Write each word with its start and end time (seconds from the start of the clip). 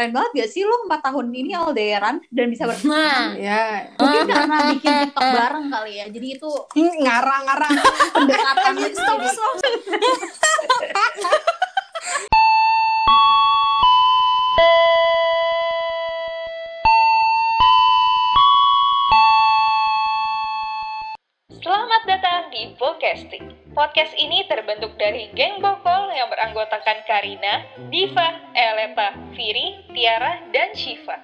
keren 0.00 0.16
banget 0.16 0.32
gak 0.32 0.48
sih 0.48 0.64
lo 0.64 0.88
4 0.88 0.96
tahun 0.96 1.28
ini 1.28 1.52
LDRan 1.52 2.16
dan 2.32 2.46
bisa 2.48 2.64
berteman 2.64 2.96
Nah, 2.96 3.36
Ya, 3.36 3.92
mungkin 4.00 4.24
karena 4.32 4.56
bikin 4.72 4.92
TikTok 5.04 5.20
bareng 5.20 5.66
kali 5.68 5.92
ya 5.92 6.06
jadi 6.08 6.26
itu 6.40 6.50
ngarang-ngarang. 6.72 7.72
pendekatannya 8.16 8.88
tuh 8.88 8.96
stop, 8.96 9.18
jadi- 9.20 9.36
stop. 9.36 9.54
Selamat 21.60 22.02
datang 22.06 22.48
di 22.48 22.72
Vocasting. 22.78 23.59
Podcast 23.70 24.10
ini 24.18 24.42
terbentuk 24.50 24.98
dari 24.98 25.30
geng 25.38 25.62
Bokol 25.62 26.10
yang 26.10 26.26
beranggotakan 26.26 27.06
Karina, 27.06 27.62
Diva, 27.86 28.50
Eleta, 28.50 29.14
Viri, 29.38 29.86
Tiara, 29.94 30.42
dan 30.50 30.74
Shiva. 30.74 31.22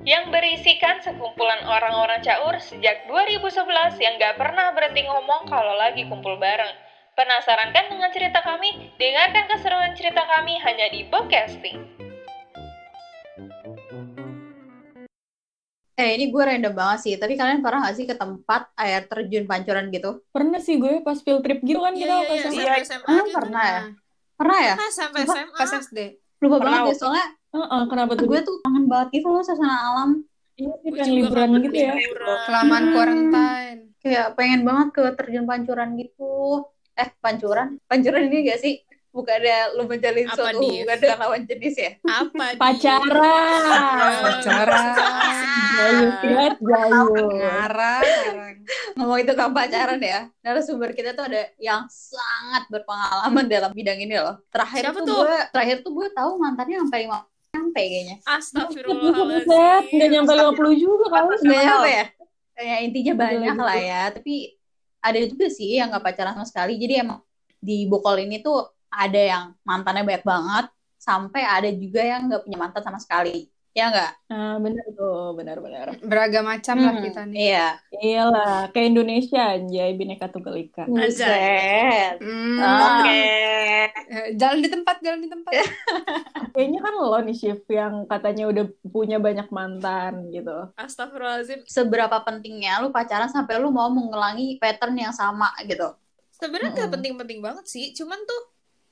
Yang 0.00 0.32
berisikan 0.32 1.04
sekumpulan 1.04 1.60
orang-orang 1.68 2.24
caur 2.24 2.56
sejak 2.56 3.04
2011 3.04 4.00
yang 4.00 4.16
gak 4.16 4.40
pernah 4.40 4.72
berhenti 4.72 5.04
ngomong 5.04 5.44
kalau 5.44 5.76
lagi 5.76 6.08
kumpul 6.08 6.40
bareng. 6.40 6.72
Penasaran 7.20 7.76
kan 7.76 7.92
dengan 7.92 8.08
cerita 8.16 8.40
kami? 8.40 8.96
Dengarkan 8.96 9.44
keseruan 9.52 9.92
cerita 9.92 10.24
kami 10.24 10.56
hanya 10.64 10.88
di 10.88 11.04
Vocasting. 11.12 11.84
Eh 15.94 16.10
ini 16.12 16.26
gue 16.26 16.42
random 16.42 16.72
banget 16.72 16.98
sih 17.00 17.14
tapi 17.14 17.34
kalian 17.34 17.60
pernah 17.60 17.86
gak 17.86 17.94
sih 17.94 18.02
ke 18.02 18.14
tempat 18.14 18.66
air 18.74 19.02
terjun 19.04 19.44
pancuran 19.44 19.88
gitu 19.88 20.26
Pernah 20.28 20.58
sih 20.58 20.74
gue 20.74 20.98
pas 21.00 21.14
field 21.16 21.40
trip 21.40 21.60
gitu 21.60 21.78
kan 21.78 21.92
kita 21.92 22.10
Iya, 22.12 22.22
pas 22.24 22.34
iya, 22.34 22.48
SMA. 22.48 22.58
iya, 22.60 22.74
SMA 22.82 23.06
Ah, 23.06 23.14
gitu. 23.20 23.30
pernah 23.32 23.64
ya 23.64 23.80
pernah 24.34 24.58
ya 24.60 24.74
Pernah 24.74 24.90
sampai 24.92 25.20
Coba 25.22 25.32
SMA. 25.32 25.54
Pas 25.54 25.70
SD. 25.72 25.98
lupa 26.36 26.56
Pernah 26.56 26.60
banget 26.60 26.74
deh 26.74 26.88
waktu- 26.88 27.00
soalnya 27.00 27.26
Heeh, 27.54 27.82
kenapa 27.86 28.12
tuh? 28.12 28.26
gue 28.26 28.40
tuh 28.42 28.56
kangen 28.60 28.84
banget 28.84 29.08
gitu 29.12 29.26
loh 29.28 29.40
suasana 29.40 29.76
alam 29.88 30.10
Iya 30.54 30.70
sih 30.76 30.90
pengen 30.92 31.12
liburan 31.16 31.48
gitu 31.60 31.78
ya. 31.80 31.94
Kelamaan 32.44 32.84
Hmm. 32.84 32.92
quarantine. 32.92 33.80
kayak 33.96 34.26
pengen 34.34 34.60
banget 34.62 34.88
ke 34.92 35.02
terjun 35.14 35.44
pancuran 35.44 35.96
gitu 35.96 36.60
eh 36.92 37.08
pancuran 37.18 37.80
pancuran 37.84 38.28
ini 38.28 38.44
gak 38.44 38.60
sih 38.60 38.84
bukan 39.14 39.34
ada 39.38 39.70
lu 39.72 39.86
menjalin 39.86 40.26
Apa, 40.26 40.34
suatu 40.34 40.58
Div? 40.58 40.82
hubungan 40.82 40.98
dengan 40.98 41.18
lawan 41.22 41.42
jenis 41.46 41.74
ya 41.78 41.90
Apa 42.02 42.58
Pacaran. 42.58 43.62
Pacaran. 44.20 44.94
Lihat 46.20 46.54
jayu. 46.58 47.02
Ngarang, 47.34 48.04
ngomong 48.94 49.18
itu 49.20 49.32
kan 49.32 49.50
pacaran 49.50 49.98
ya 49.98 50.26
narasumber 50.40 50.90
kita 50.90 51.12
tuh 51.12 51.26
ada 51.26 51.50
yang 51.56 51.86
sangat 51.86 52.66
berpengalaman 52.68 53.46
dalam 53.46 53.70
bidang 53.70 53.98
ini 53.98 54.16
loh 54.16 54.42
terakhir 54.48 54.82
Siapa 54.84 54.98
tuh, 54.98 55.06
tuh? 55.06 55.18
gue 55.22 55.36
terakhir 55.50 55.76
tuh 55.80 55.92
gue 55.92 56.06
tahu 56.10 56.30
mantannya 56.36 56.78
sampai 56.80 56.98
lima 57.04 57.18
sampai 57.50 57.82
kayaknya 57.84 58.16
Astagfirullahaladzim. 58.24 59.94
nggak 59.94 60.08
nyampe 60.10 60.32
50 60.32 60.74
juga 60.76 61.06
kali. 61.08 61.34
nggak 61.38 61.62
nyampe 61.62 61.90
ya 61.90 62.04
ya 62.54 62.76
intinya 62.82 63.14
banyak 63.16 63.56
lah 63.56 63.76
ya 63.76 64.02
tapi 64.10 64.54
ada 64.98 65.18
juga 65.22 65.46
sih 65.50 65.74
yang 65.74 65.90
nggak 65.90 66.02
pacaran 66.02 66.34
sama 66.34 66.46
sekali 66.46 66.78
jadi 66.78 67.02
emang 67.02 67.20
di 67.58 67.86
Bokol 67.86 68.24
ini 68.24 68.38
tuh 68.40 68.73
ada 68.96 69.20
yang 69.20 69.44
mantannya 69.62 70.02
banyak 70.02 70.24
banget 70.24 70.66
sampai 70.96 71.42
ada 71.44 71.68
juga 71.68 72.00
yang 72.00 72.20
nggak 72.26 72.42
punya 72.42 72.58
mantan 72.58 72.82
sama 72.82 72.98
sekali 72.98 73.46
ya 73.74 73.90
nggak 73.90 74.12
Nah, 74.30 74.54
bener 74.62 74.86
tuh, 74.94 75.34
benar-benar. 75.34 75.98
Beragam 76.00 76.46
macam 76.46 76.78
lah 76.78 76.94
Hmm, 76.94 77.04
kita 77.04 77.20
nih. 77.26 77.38
iya 77.50 77.66
Iyalah, 77.90 78.70
kayak 78.70 78.86
Indonesia 78.94 79.42
anjay, 79.50 79.90
bineka 79.94 80.30
tunggal 80.30 80.54
ika. 80.54 80.86
Buset. 80.86 82.18
Hmm, 82.22 82.58
Ah. 82.58 83.02
eh, 83.06 84.30
Jalan 84.34 84.62
di 84.62 84.70
tempat, 84.70 85.02
jalan 85.02 85.20
di 85.22 85.30
tempat. 85.30 85.52
Kayaknya 86.54 86.80
kan 86.80 86.92
lo 86.94 87.18
nih 87.18 87.34
Shift 87.34 87.66
yang 87.66 88.06
katanya 88.06 88.44
udah 88.46 88.64
punya 88.86 89.18
banyak 89.18 89.50
mantan 89.50 90.30
gitu. 90.30 90.70
Astagfirullahaladzim. 90.78 91.66
seberapa 91.66 92.14
pentingnya 92.22 92.78
lu 92.78 92.94
pacaran 92.94 93.26
sampai 93.26 93.58
lu 93.58 93.74
mau 93.74 93.90
mengulangi 93.90 94.54
pattern 94.58 94.94
yang 94.94 95.10
sama 95.10 95.50
gitu 95.66 95.94
Sebenarnya 96.34 96.70
nggak 96.74 96.90
penting-penting 96.94 97.38
banget 97.42 97.66
sih. 97.66 97.90
Cuman 97.90 98.18
tuh 98.22 98.40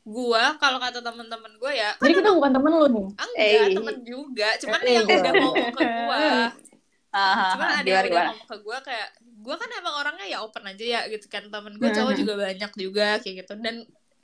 gua 0.02 0.58
kalau 0.58 0.78
kata 0.82 0.98
teman-teman 0.98 1.52
gua 1.62 1.72
ya 1.72 1.90
Jadi 2.02 2.12
kita 2.18 2.30
bukan 2.34 2.50
temen 2.52 2.72
lo 2.74 2.86
nih. 2.90 3.06
ah, 3.18 3.28
Eh. 3.38 3.50
enggak 3.54 3.68
temen 3.78 3.96
juga 4.02 4.48
cuman 4.58 4.80
Eh, 4.82 4.94
yang 4.98 5.06
udah 5.08 5.32
ngomong 5.38 5.70
ke 5.74 5.82
gua 6.02 6.22
Ah, 7.12 7.52
cuman 7.52 7.68
ah, 7.68 7.76
ada 7.84 7.88
yang 7.92 8.00
udah 8.08 8.22
ngomong 8.24 8.48
ke 8.48 8.56
gua 8.64 8.78
kayak 8.80 9.08
gua 9.44 9.54
kan 9.60 9.68
emang 9.78 9.94
orangnya 10.00 10.26
ya 10.32 10.38
open 10.40 10.64
aja 10.64 10.84
ya 10.84 11.00
gitu 11.12 11.26
kan 11.28 11.44
temen 11.52 11.72
gua 11.76 11.90
cowok 11.92 12.12
Mhm. 12.12 12.20
juga 12.24 12.34
banyak 12.40 12.72
juga 12.74 13.06
kayak 13.20 13.34
gitu 13.44 13.52
dan 13.60 13.74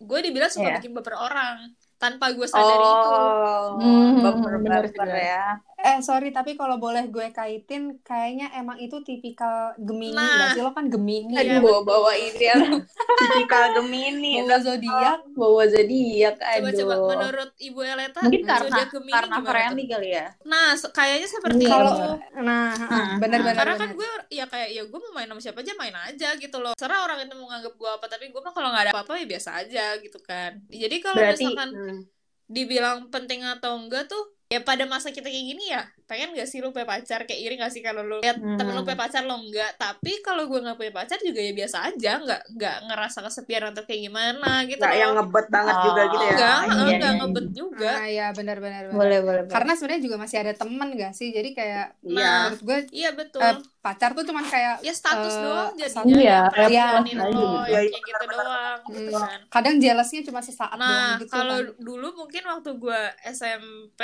gua 0.00 0.18
dibilang 0.24 0.48
suka 0.48 0.64
Iya. 0.64 0.76
bikin 0.80 0.92
baper 0.96 1.14
orang 1.20 1.56
tanpa 2.00 2.32
gua 2.32 2.48
sadari 2.48 2.96
itu 2.96 3.08
Oh, 3.12 3.76
Hmm, 3.76 4.22
baper 4.24 4.52
bener 4.64 4.84
ya. 5.20 5.60
Eh, 5.78 6.02
sorry, 6.02 6.34
tapi 6.34 6.52
kalau 6.52 6.74
boleh 6.76 7.06
gue 7.06 7.30
kaitin, 7.30 8.02
kayaknya 8.02 8.50
emang 8.52 8.76
itu 8.76 8.98
tipikal 9.00 9.78
Gemini. 9.78 10.10
Nah. 10.10 10.50
sih? 10.50 10.58
Lo 10.58 10.74
kan 10.74 10.90
Gemini. 10.90 11.30
Iya, 11.32 11.54
Aduh, 11.54 11.62
bawa 11.62 11.80
bawa 11.84 12.12
ini 12.12 12.34
ya. 12.42 12.58
tipikal 13.20 13.64
Gemini 13.72 14.42
Bawa 14.42 14.58
zodiak. 14.58 15.18
bawa 15.32 15.62
zodiak. 15.66 16.36
Aduh. 16.36 16.74
coba-coba 16.74 16.94
menurut 17.08 17.50
ibu 17.56 17.80
Eleta 17.80 18.20
Mungkin 18.20 18.42
karena 18.42 18.62
zodiak 18.66 18.88
Gemini 18.90 19.14
karena 19.14 19.36
friendly 19.40 19.84
kali 19.86 20.08
ya. 20.12 20.26
nah 20.42 20.68
kayaknya 20.74 21.28
seperti 21.28 21.62
Iya, 21.62 21.70
itu 21.70 21.94
bener. 21.94 22.10
Nah, 22.40 22.70
Hmm, 22.74 23.08
benar-benar. 23.18 23.56
karena 23.56 23.74
kan 23.76 23.90
gue 23.94 24.08
ya 24.30 24.44
kayak 24.44 24.68
ya 24.72 24.82
gue 24.82 24.98
mau 24.98 25.12
main 25.12 25.26
sama 25.26 25.40
siapa 25.40 25.58
aja 25.60 25.72
main 25.74 25.94
aja 25.96 26.28
gitu 26.34 26.56
loh 26.58 26.74
serah 26.74 27.00
orang 27.00 27.22
itu 27.22 27.34
mau 27.34 27.46
nganggap 27.48 27.74
gue 27.74 27.90
apa 27.92 28.06
tapi 28.08 28.24
gue 28.28 28.40
mah 28.40 28.50
kalau 28.50 28.68
nggak 28.68 28.84
ada 28.84 28.92
apa-apa 28.92 29.14
ya 29.14 29.26
biasa 29.28 29.50
aja 29.56 29.84
gitu 29.96 30.18
kan 30.20 30.58
jadi 30.66 30.96
kalau 30.98 31.22
misalkan 31.24 31.70
Hmm. 31.70 32.00
dibilang 32.46 32.98
penting 33.08 33.40
atau 33.42 33.76
enggak 33.76 34.06
tuh 34.06 34.24
ya 34.48 34.60
pada 34.60 34.84
masa 34.84 35.08
kita 35.08 35.24
kayak 35.24 35.46
gini 35.46 35.64
ya 35.68 35.84
pengen 36.04 36.32
gak 36.32 36.44
sih 36.44 36.58
lu 36.58 36.72
punya 36.72 36.84
pacar 36.84 37.22
kayak 37.22 37.36
iri 37.38 37.54
gak 37.54 37.68
sih 37.68 37.80
kalau 37.80 38.00
lu 38.00 38.16
lihat 38.18 38.36
Hmm. 38.38 38.56
temen 38.56 38.72
lu 38.72 38.80
punya 38.80 38.96
pacar 38.96 39.20
lo 39.22 39.36
enggak 39.36 39.76
tapi 39.76 40.20
kalau 40.20 40.44
gue 40.44 40.56
nggak 40.56 40.74
punya 40.74 40.88
pacar 40.90 41.18
juga 41.18 41.36
ya 41.38 41.52
biasa 41.52 41.76
aja 41.84 42.12
nggak 42.16 42.40
nggak 42.56 42.76
ngerasa 42.86 43.18
kesepian 43.20 43.64
atau 43.68 43.84
kayak 43.84 44.00
gimana 44.02 44.64
gitu 44.64 44.80
nggak 44.80 44.96
yang 44.96 45.12
ngebet 45.14 45.46
banget 45.48 45.74
Oh, 45.74 45.84
juga 45.84 46.02
gitu 46.06 46.24
ya 46.24 46.32
enggak 46.32 46.58
iya, 46.58 46.72
enggak 46.72 46.88
iya, 46.88 46.96
iya. 46.96 47.18
ngebet 47.20 47.46
juga 47.52 47.90
Nah, 47.90 48.08
ya 48.08 48.26
benar-benar. 48.32 48.82
benar. 48.88 48.96
Boleh, 48.96 49.18
boleh. 49.20 49.40
boleh. 49.44 49.52
Karena 49.52 49.72
sebenarnya 49.72 50.02
juga 50.02 50.16
masih 50.16 50.36
ada 50.40 50.52
temen 50.54 50.88
gak 50.94 51.12
sih? 51.12 51.28
Jadi 51.28 51.48
kayak 51.52 51.84
iya 52.02 52.32
menurut 52.48 52.62
gue 52.64 52.78
iya 52.90 53.10
betul 53.12 53.42
eh, 53.44 53.56
pacar 53.78 54.10
tuh 54.10 54.22
cuman 54.22 54.42
kayak 54.42 54.80
ya 54.80 54.90
status 54.90 55.32
eh, 55.32 55.40
doang 55.40 55.70
jadinya 55.72 56.14
Iya, 56.14 56.40
kayak 56.50 56.86
ngelakuin 56.98 57.14
plus 57.14 57.30
lo 57.30 57.38
gitu. 57.38 57.58
kayak 57.64 57.84
gitu 57.88 58.24
doang 58.28 58.78
gitu 58.84 58.98
Hmm. 59.08 59.22
kan 59.22 59.40
kadang 59.48 59.74
jealousnya 59.78 60.20
cuma 60.22 60.40
sesaat 60.40 60.74
Nah, 60.74 60.82
doang 60.82 61.20
gitu 61.20 61.30
kalau 61.30 61.58
kan. 61.60 61.78
dulu 61.78 62.08
mungkin 62.16 62.42
waktu 62.44 62.70
gue 62.74 63.00
SMP 63.28 64.00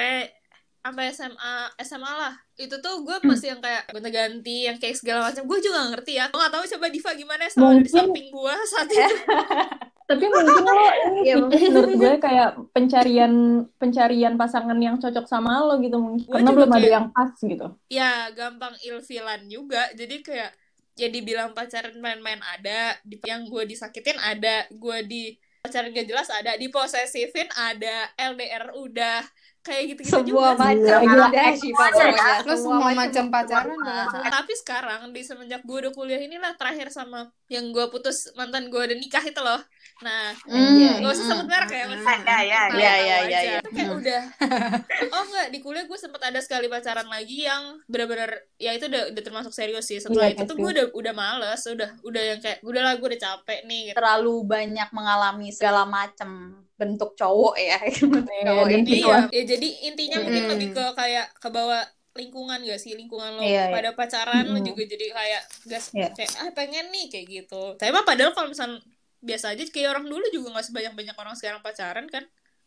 sampai 0.80 1.04
SMA 1.10 1.54
SMA 1.80 2.12
lah 2.14 2.34
itu 2.54 2.76
tuh 2.76 3.02
gue 3.02 3.16
Hmm. 3.16 3.26
masih 3.26 3.48
yang 3.50 3.60
kayak 3.60 3.82
gonta-ganti 3.88 4.58
yang 4.64 4.76
kayak 4.76 4.94
segala 4.94 5.26
macam 5.26 5.42
gue 5.42 5.58
juga 5.58 5.76
gak 5.76 5.90
ngerti 5.92 6.12
ya 6.14 6.24
gue 6.28 6.38
gak 6.38 6.52
tahu 6.52 6.64
coba 6.70 6.86
Diva 6.88 7.10
gimana 7.14 7.42
sama 7.46 7.60
ada 7.64 7.72
di 7.74 7.74
Mungkin- 7.80 7.90
samping 7.90 8.26
gue 8.30 8.54
saat 8.64 8.86
itu 8.86 9.14
Tapi 10.04 10.24
mungkin 10.28 10.62
lo 10.62 10.84
ini 11.08 11.20
sih, 11.56 11.72
menurut 11.72 11.92
gue 11.96 12.14
kayak 12.26 12.48
pencarian 12.70 13.32
pencarian 13.76 14.36
pasangan 14.36 14.76
yang 14.76 15.00
cocok 15.00 15.24
sama 15.24 15.64
lo 15.64 15.80
gitu 15.80 15.96
mungkin. 15.96 16.28
Gue 16.28 16.36
Karena 16.36 16.50
belum 16.52 16.70
ada 16.70 16.88
yang 16.88 17.06
pas 17.08 17.32
gitu. 17.34 17.66
ya 17.88 18.28
gampang 18.32 18.76
ilfilan 18.84 19.48
juga 19.48 19.88
jadi 19.96 20.20
kayak 20.20 20.50
ya 20.94 21.08
dibilang 21.08 21.50
pacaran 21.52 21.96
main-main 21.98 22.38
ada 22.44 22.94
di, 23.02 23.18
yang 23.24 23.48
gue 23.48 23.64
disakitin 23.66 24.14
ada 24.20 24.62
gue 24.70 24.98
di 25.02 25.22
pacaran 25.58 25.90
gak 25.90 26.06
jelas 26.06 26.28
ada 26.28 26.54
diposesifin 26.54 27.48
ada 27.50 28.12
LDR 28.14 28.76
udah 28.76 29.24
kayak 29.58 29.96
gitu-gitu 29.96 30.12
semua 30.20 30.52
juga 30.52 30.60
macam 30.60 31.00
ada 31.24 31.56
Shiva 31.56 31.86
pokoknya. 31.88 32.44
lo 32.44 32.54
semua 32.54 32.88
macam 32.92 33.24
pacaran 33.26 33.72
udah 33.72 34.04
Ah. 34.12 34.30
tapi 34.30 34.52
sekarang 34.54 35.08
di 35.10 35.24
semenjak 35.24 35.64
gue 35.64 35.76
udah 35.82 35.90
kuliah 35.90 36.20
inilah 36.20 36.52
terakhir 36.54 36.92
sama 36.92 37.32
yang 37.48 37.72
gue 37.72 37.84
putus 37.88 38.28
mantan 38.36 38.68
gue 38.68 38.76
udah 38.78 38.94
nikah 38.94 39.24
itu 39.24 39.40
loh 39.40 39.58
nah 39.96 40.34
Hmm. 40.44 41.00
gak 41.00 41.10
usah 41.10 41.26
sebut 41.26 41.46
merek 41.46 41.70
ya 41.70 41.84
maksudnya 41.86 42.18
ya 42.18 42.38
ya 42.42 42.62
ya, 42.68 42.94
ya, 42.98 43.18
ya, 43.24 43.40
ya. 43.40 43.58
Itu 43.58 43.70
kayak 43.70 43.92
udah 43.94 44.22
oh 45.14 45.22
enggak 45.24 45.46
di 45.48 45.58
kuliah 45.58 45.84
gue 45.84 45.94
sempet 45.94 46.20
ada 46.20 46.38
sekali 46.38 46.66
pacaran 46.66 47.06
lagi 47.06 47.42
yang 47.42 47.78
benar-benar 47.84 48.30
ya 48.56 48.72
itu 48.72 48.84
udah 48.84 49.10
udah 49.10 49.22
termasuk 49.22 49.50
serius 49.50 49.84
sih 49.84 49.98
setelah 49.98 50.28
Iya, 50.28 50.34
itu 50.36 50.42
tuh 50.44 50.56
gue 50.56 50.70
udah 50.72 50.86
udah 50.92 51.12
males 51.12 51.62
udah 51.64 51.90
udah 52.00 52.22
yang 52.26 52.40
kayak 52.40 52.58
udahlah 52.60 52.94
gue 52.94 53.08
udah 53.08 53.22
capek 53.22 53.60
nih 53.64 53.80
gitu. 53.86 53.96
terlalu 53.96 54.34
banyak 54.44 54.88
mengalami 54.90 55.48
segala 55.48 55.82
macam 55.84 56.30
bentuk 56.74 57.14
cowok 57.14 57.54
ya. 57.54 57.78
Bentuk 58.02 58.34
Iya, 58.34 58.44
cowok 58.44 58.66
ini. 58.68 58.90
iya 58.98 59.18
ya 59.30 59.42
jadi 59.46 59.68
intinya 59.86 60.16
mungkin 60.20 60.42
Mm. 60.42 60.50
lebih 60.50 60.68
ke 60.72 60.84
kayak 60.92 61.26
ke 61.34 61.48
bawah 61.48 61.80
lingkungan 62.14 62.62
gak 62.62 62.78
sih 62.78 62.92
lingkungan 62.92 63.30
lo 63.32 63.42
Iya, 63.42 63.70
iya. 63.70 63.72
pada 63.72 63.90
pacaran 63.90 64.46
lo 64.46 64.58
Mm. 64.58 64.66
juga 64.66 64.82
jadi 64.84 65.06
kayak 65.08 65.42
gas 65.64 65.84
Iya. 65.90 66.10
kayak 66.12 66.30
ah 66.36 66.50
pengen 66.50 66.86
nih 66.88 67.06
kayak 67.08 67.26
gitu 67.28 67.62
tapi 67.74 67.90
mah 67.90 68.02
padahal 68.02 68.30
kalau 68.30 68.48
misal 68.48 68.74
biasa 69.24 69.56
aja 69.56 69.62
kayak 69.72 69.88
orang 69.96 70.06
dulu 70.06 70.24
juga 70.28 70.54
nggak 70.54 70.66
sebanyak 70.68 70.92
banyak 70.94 71.16
orang 71.16 71.34
sekarang 71.34 71.60
pacaran 71.64 72.06
kan 72.12 72.24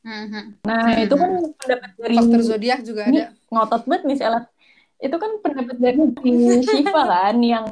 Mhm. 0.07 0.63
Nah, 0.63 0.94
itu 1.04 1.15
kan 1.19 1.31
pendapat 1.59 1.92
dari 2.00 2.15
faktor 2.15 2.39
zodiak 2.39 2.80
juga 2.88 3.12
ini 3.12 3.27
ada 3.27 3.36
ngotot 3.51 3.83
banget 3.92 4.04
nih 4.07 4.15
si 4.15 4.24
Ella. 4.24 4.42
Itu 5.04 5.15
kan 5.19 5.31
pendapat 5.44 5.75
dari 5.77 6.00
Shiva 6.63 7.04
kan 7.04 7.38
yang 7.44 7.65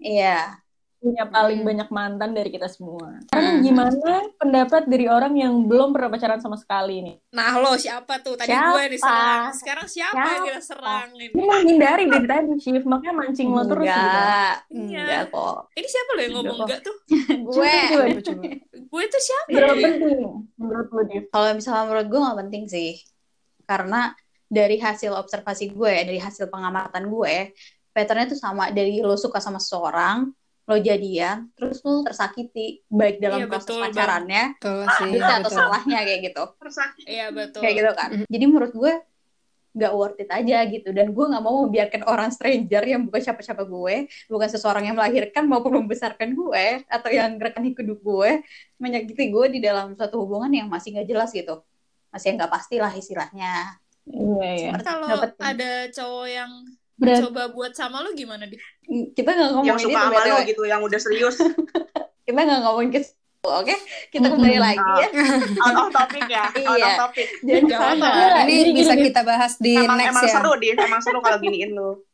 Iya. 0.00 0.60
Punya 1.00 1.24
paling 1.26 1.60
Hmm. 1.60 1.66
banyak 1.66 1.88
mantan 1.88 2.30
dari 2.30 2.48
kita 2.48 2.68
semua. 2.68 3.16
Sekarang 3.24 3.56
Hmm. 3.56 3.64
gimana 3.64 3.96
pendapat 4.36 4.82
dari 4.84 5.06
orang 5.06 5.32
yang 5.32 5.64
belum 5.64 5.90
pernah 5.90 6.12
pacaran 6.12 6.38
sama 6.38 6.54
sekali 6.54 7.00
nih? 7.00 7.16
Nah 7.30 7.56
lo 7.56 7.72
siapa 7.74 8.20
tuh? 8.20 8.36
Tadi 8.36 8.46
Siapa? 8.46 8.70
gue 8.70 8.84
diserang. 8.92 9.44
Sekarang 9.50 9.86
siapa, 9.86 10.20
yang 10.20 10.44
kita 10.46 10.60
serang 10.60 11.08
ini? 11.14 11.32
Dia 11.32 11.40
menghindari 11.42 12.04
dari 12.04 12.26
tadi, 12.26 12.52
Shift. 12.54 12.84
Makanya 12.84 13.14
mancing 13.16 13.48
lo 13.48 13.62
terus 13.64 13.80
gitu. 13.82 13.96
enggak 13.96 14.54
Iya. 14.68 15.00
enggak 15.00 15.24
kok 15.30 15.56
Ini 15.72 15.88
siapa 15.88 16.10
lo 16.10 16.20
yang 16.20 16.32
ngomong 16.34 16.52
Enggak 16.54 16.68
enggak 16.68 16.80
tuh? 16.84 16.96
gue. 17.40 17.76
Gue 18.86 19.04
tuh 19.06 19.22
siapa? 19.22 19.48
Berapa 19.50 19.72
ya? 19.72 19.82
penting 19.88 20.18
menurut 20.54 20.88
lo, 20.90 21.00
kalau 21.28 21.48
misalnya 21.50 21.84
menurut 21.86 22.06
gue 22.06 22.20
nggak 22.20 22.38
penting 22.38 22.64
sih 22.66 22.90
karena 23.64 24.12
dari 24.44 24.76
hasil 24.76 25.14
observasi 25.14 25.70
gue 25.70 25.94
dari 26.04 26.18
hasil 26.18 26.44
pengamatan 26.46 27.06
gue 27.06 27.54
patternnya 27.88 28.26
tuh 28.28 28.36
sama 28.36 28.68
dari 28.68 28.98
lo 28.98 29.14
suka 29.14 29.38
sama 29.38 29.56
seseorang 29.56 30.28
lo 30.70 30.78
jadian 30.78 31.50
terus 31.58 31.82
lo 31.82 32.06
tersakiti 32.06 32.86
baik 32.86 33.18
dalam 33.18 33.42
Iya, 33.42 33.50
proses 33.50 33.66
betul, 33.66 33.80
pacarannya 33.82 34.44
Betul 34.54 34.80
sih. 34.86 35.10
bisa 35.10 35.26
atau 35.26 35.42
betul. 35.42 35.54
setelahnya 35.58 35.98
kayak 36.06 36.20
gitu 36.30 36.44
Iya 37.10 37.26
betul. 37.34 37.60
kayak 37.60 37.74
gitu 37.74 37.90
kan 37.98 38.10
jadi 38.30 38.44
menurut 38.46 38.72
gue 38.72 38.92
nggak 39.70 39.92
worth 39.94 40.18
it 40.18 40.30
aja 40.30 40.66
gitu 40.66 40.90
dan 40.90 41.14
gue 41.14 41.24
nggak 41.30 41.42
mau 41.42 41.62
membiarkan 41.62 42.02
orang 42.02 42.30
stranger 42.34 42.82
yang 42.82 43.06
bukan 43.06 43.22
siapa-siapa 43.22 43.62
gue 43.62 44.10
bukan 44.26 44.48
seseorang 44.50 44.82
yang 44.90 44.98
melahirkan 44.98 45.46
maupun 45.46 45.78
membesarkan 45.78 46.34
gue 46.34 46.82
atau 46.90 47.10
yang 47.10 47.38
rekan 47.38 47.62
hidup 47.62 47.98
gue 48.02 48.42
menyakiti 48.82 49.30
gue 49.30 49.46
di 49.46 49.60
dalam 49.62 49.94
suatu 49.94 50.26
hubungan 50.26 50.50
yang 50.50 50.66
masih 50.66 50.94
nggak 50.98 51.06
jelas 51.06 51.30
gitu 51.30 51.62
masih 52.10 52.34
nggak 52.34 52.50
pasti 52.50 52.82
lah 52.82 52.90
istilahnya 52.90 53.78
Iya, 54.10 54.50
iya. 54.58 54.70
Kalau 54.82 55.06
ada 55.38 55.86
cowok 55.94 56.26
yang 56.26 56.50
Berat. 57.00 57.20
coba 57.24 57.42
buat 57.48 57.72
sama 57.72 58.00
lo 58.00 58.12
gimana 58.12 58.44
di? 58.44 58.60
kita 59.10 59.30
nggak 59.30 59.48
ngomongin 59.50 59.66
yang 59.66 59.80
suka 59.80 59.90
itu 59.90 60.04
sama 60.06 60.20
lo 60.22 60.38
gitu 60.44 60.62
yang 60.64 60.80
udah 60.80 61.00
serius 61.00 61.36
kita 62.26 62.38
nggak 62.38 62.60
ngomongin 62.60 62.90
ke 62.90 63.00
situ, 63.00 63.16
oke 63.42 63.74
kita 64.08 64.26
kembali 64.28 64.52
Mm-mm. 64.52 64.68
lagi 64.68 64.90
ya 65.00 65.08
out 65.64 65.76
of 65.78 65.88
topic 65.90 66.22
ya 66.26 66.44
out 66.44 66.76
Iya. 66.76 66.86
of 66.86 67.00
topic 67.08 67.26
sana 67.40 67.94
apa-apa. 67.96 68.38
Ini 68.44 68.52
Jadi 68.60 68.70
bisa 68.74 68.92
gini, 68.92 69.04
kita 69.06 69.20
bahas 69.22 69.52
di 69.56 69.74
emang 69.74 69.96
next 69.96 70.12
emang 70.12 70.24
ya. 70.24 70.32
seru 70.34 70.52
dia 70.54 70.72
emang 70.76 71.00
seru 71.00 71.18
kalau 71.18 71.38
giniin 71.38 71.72
lo 71.72 72.04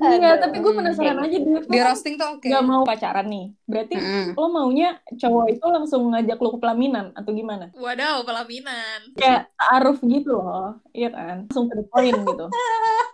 Iya, 0.00 0.16
Aduh. 0.32 0.40
tapi 0.40 0.56
gue 0.56 0.72
Hmm. 0.72 0.80
penasaran 0.80 1.20
aja, 1.20 1.38
Div. 1.38 1.64
Di 1.68 1.78
roasting 1.78 2.16
tuh 2.16 2.28
oke. 2.32 2.48
Gak 2.48 2.64
mau 2.64 2.88
pacaran 2.88 3.28
nih. 3.28 3.52
Berarti 3.62 4.00
Mm-mm. 4.00 4.32
lo 4.32 4.48
maunya 4.48 4.88
cowok 5.12 5.44
itu 5.46 5.60
langsung 5.60 6.08
ngajak 6.08 6.40
lo 6.40 6.56
ke 6.56 6.58
pelaminan 6.58 7.12
atau 7.12 7.36
gimana? 7.36 7.68
Wadaw 7.76 8.24
pelaminan. 8.24 9.12
Kayak 9.12 9.52
taaruf 9.52 10.00
gitu 10.00 10.40
loh. 10.40 10.80
Iya 10.88 11.12
kan? 11.12 11.36
Langsung 11.44 11.68
to 11.68 11.76
the 11.76 11.84
point 11.84 12.16
gitu. 12.16 12.48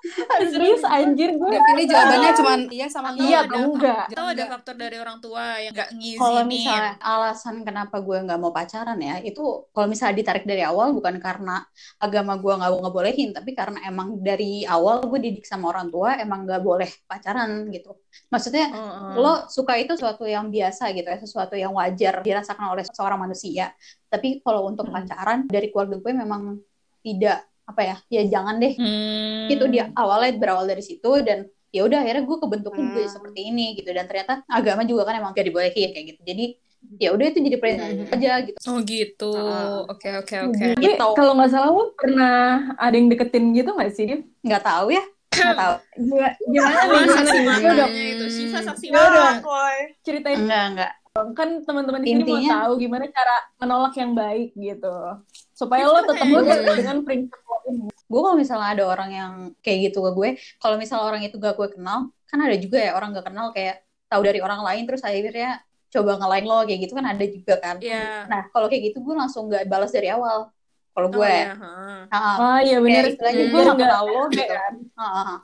Serius 0.53 0.85
anjir 0.85 1.33
gue. 1.33 1.49
Ini 1.49 1.83
jawabannya 1.89 2.31
cuma 2.37 2.53
iya 2.69 2.87
sama 2.93 3.17
Atau 3.17 3.25
Iya 3.25 3.39
ada 3.41 3.49
atau 3.49 3.61
enggak? 3.73 4.05
Atau 4.13 4.25
ada 4.29 4.45
faktor 4.53 4.75
dari 4.77 4.97
orang 5.01 5.19
tua 5.19 5.45
yang 5.61 5.73
nggak 5.73 5.91
ngizinin. 5.97 6.21
kalau 6.21 6.43
misalnya 6.45 6.93
alasan 7.01 7.57
kenapa 7.65 7.97
gue 8.05 8.19
nggak 8.21 8.39
mau 8.39 8.53
pacaran 8.53 8.99
ya 9.01 9.17
itu 9.25 9.43
kalau 9.73 9.87
misalnya 9.89 10.15
ditarik 10.21 10.45
dari 10.45 10.63
awal 10.63 10.93
bukan 10.93 11.17
karena 11.19 11.65
agama 11.97 12.37
gue 12.37 12.53
nggak 12.53 12.73
ngebolehin 12.85 13.31
tapi 13.33 13.51
karena 13.57 13.79
emang 13.89 14.21
dari 14.21 14.63
awal 14.65 15.05
gue 15.09 15.19
didik 15.19 15.49
sama 15.49 15.73
orang 15.73 15.89
tua 15.89 16.21
emang 16.21 16.45
nggak 16.45 16.61
boleh 16.61 16.91
pacaran 17.09 17.69
gitu 17.73 17.97
maksudnya 18.29 18.69
Heeh. 18.71 19.17
lo 19.17 19.49
suka 19.49 19.81
itu 19.81 19.97
sesuatu 19.97 20.29
yang 20.29 20.53
biasa 20.53 20.93
gitu 20.93 21.09
ya 21.09 21.19
sesuatu 21.19 21.55
yang 21.57 21.73
wajar 21.73 22.21
dirasakan 22.21 22.77
oleh 22.77 22.85
seorang 22.87 23.19
manusia 23.19 23.73
tapi 24.07 24.45
kalau 24.45 24.69
untuk 24.69 24.85
Hmm. 24.85 25.01
pacaran 25.01 25.39
dari 25.49 25.73
keluarga 25.73 25.97
gue 25.97 26.13
memang 26.13 26.61
tidak 27.01 27.49
apa 27.65 27.81
ya 27.83 27.97
ya 28.09 28.23
jangan 28.29 28.57
deh 28.57 28.75
Hmm. 28.77 29.49
itu 29.49 29.65
dia 29.69 29.89
awalnya 29.95 30.37
berawal 30.37 30.65
dari 30.65 30.81
situ 30.81 31.11
dan 31.21 31.45
ya 31.69 31.83
udah 31.83 32.05
akhirnya 32.05 32.23
gue 32.23 32.37
kebentuknya 32.39 32.85
gue 32.87 33.03
Hmm. 33.03 33.11
seperti 33.11 33.41
ini 33.49 33.75
gitu 33.75 33.91
dan 33.91 34.05
ternyata 34.05 34.45
agama 34.47 34.85
juga 34.85 35.05
kan 35.05 35.17
emang 35.17 35.33
gak 35.33 35.43
dibolehin 35.43 35.91
kayak 35.91 36.07
gitu 36.15 36.21
jadi 36.23 36.47
ya 37.01 37.09
udah 37.11 37.27
itu 37.27 37.39
jadi 37.41 37.57
perintah 37.57 37.89
Hmm. 37.89 38.13
aja 38.13 38.33
gitu 38.45 38.59
Oh 38.69 38.79
gitu. 38.79 39.33
Oke 39.89 40.09
oke 40.15 40.35
oke. 40.45 40.65
Tapi 40.77 40.85
Gitu. 40.85 41.09
kalau 41.17 41.33
nggak 41.33 41.49
salah 41.49 41.73
lo 41.73 41.97
pernah 41.97 42.37
ada 42.77 42.93
yang 42.93 43.09
deketin 43.09 43.57
gitu 43.57 43.73
nggak 43.73 43.91
sih, 43.91 44.05
Div? 44.05 44.21
nggak 44.41 44.63
tahu 44.63 44.93
ya 44.93 45.01
nggak 45.35 45.57
tahu 45.57 45.75
Gimana, 46.53 46.79
gimana 46.85 47.09
saksi 47.11 47.39
manganya 47.43 47.87
itu. 47.89 48.25
Shiva 48.29 48.61
saksi 48.63 48.87
ceritain 50.05 50.39
enggak 50.45 50.65
enggak. 50.71 50.93
Kan 51.33 51.63
teman-teman 51.63 52.03
di 52.03 52.11
sini 52.11 52.23
mau 52.23 52.43
tahu 52.43 52.73
gimana 52.77 53.05
cara 53.09 53.37
menolak 53.59 53.95
yang 53.97 54.13
baik 54.13 54.53
gitu. 54.53 54.95
Supaya 55.55 55.87
lo 55.87 56.03
tetap 56.03 56.19
kayak- 56.21 56.35
lurus 56.35 56.77
dengan 56.77 56.99
prinsip 57.01 57.41
lo 57.41 57.57
ini. 57.65 57.89
gue 57.89 58.21
kalau 58.21 58.37
misalnya 58.37 58.69
ada 58.75 58.85
orang 58.85 59.11
yang 59.11 59.33
kayak 59.59 59.91
gitu 59.91 59.99
ke 60.01 60.11
gue 60.13 60.29
kalau 60.59 60.77
misalnya 60.77 61.05
orang 61.07 61.23
itu 61.23 61.35
gak 61.35 61.55
gue 61.55 61.69
kenal 61.73 61.99
kan 62.25 62.39
ada 62.39 62.55
juga 62.55 62.77
ya 62.77 62.93
orang 62.93 63.11
gak 63.11 63.27
kenal 63.27 63.49
kayak 63.51 63.81
tahu 64.07 64.23
dari 64.23 64.39
orang 64.39 64.61
lain 64.61 64.85
terus 64.85 65.01
akhirnya 65.01 65.59
coba 65.89 66.19
ngelain 66.19 66.45
lo 66.45 66.63
kayak 66.63 66.81
gitu 66.83 66.93
kan 66.93 67.07
ada 67.07 67.25
juga 67.25 67.55
kan 67.57 67.77
Iya. 67.79 68.27
nah 68.27 68.43
kalau 68.51 68.67
kayak 68.67 68.93
gitu 68.93 68.99
gue 69.01 69.15
langsung 69.15 69.47
gak 69.47 69.65
balas 69.65 69.91
dari 69.91 70.11
awal 70.11 70.51
kalau 70.95 71.09
Oh 71.09 71.13
gue 71.13 71.27
iya. 71.27 71.53
heeh. 71.53 72.01
Nah, 72.07 72.37
Ah 72.39 72.59
iya 72.61 72.77
kayak 72.77 72.85
bener. 72.85 73.05
istilahnya 73.09 73.35
Hmm. 73.41 73.51
gue 73.51 73.61
gak 73.61 73.75
nggak 73.75 73.91
capek 73.91 74.25
gitu 74.31 74.45
kan. 74.49 74.75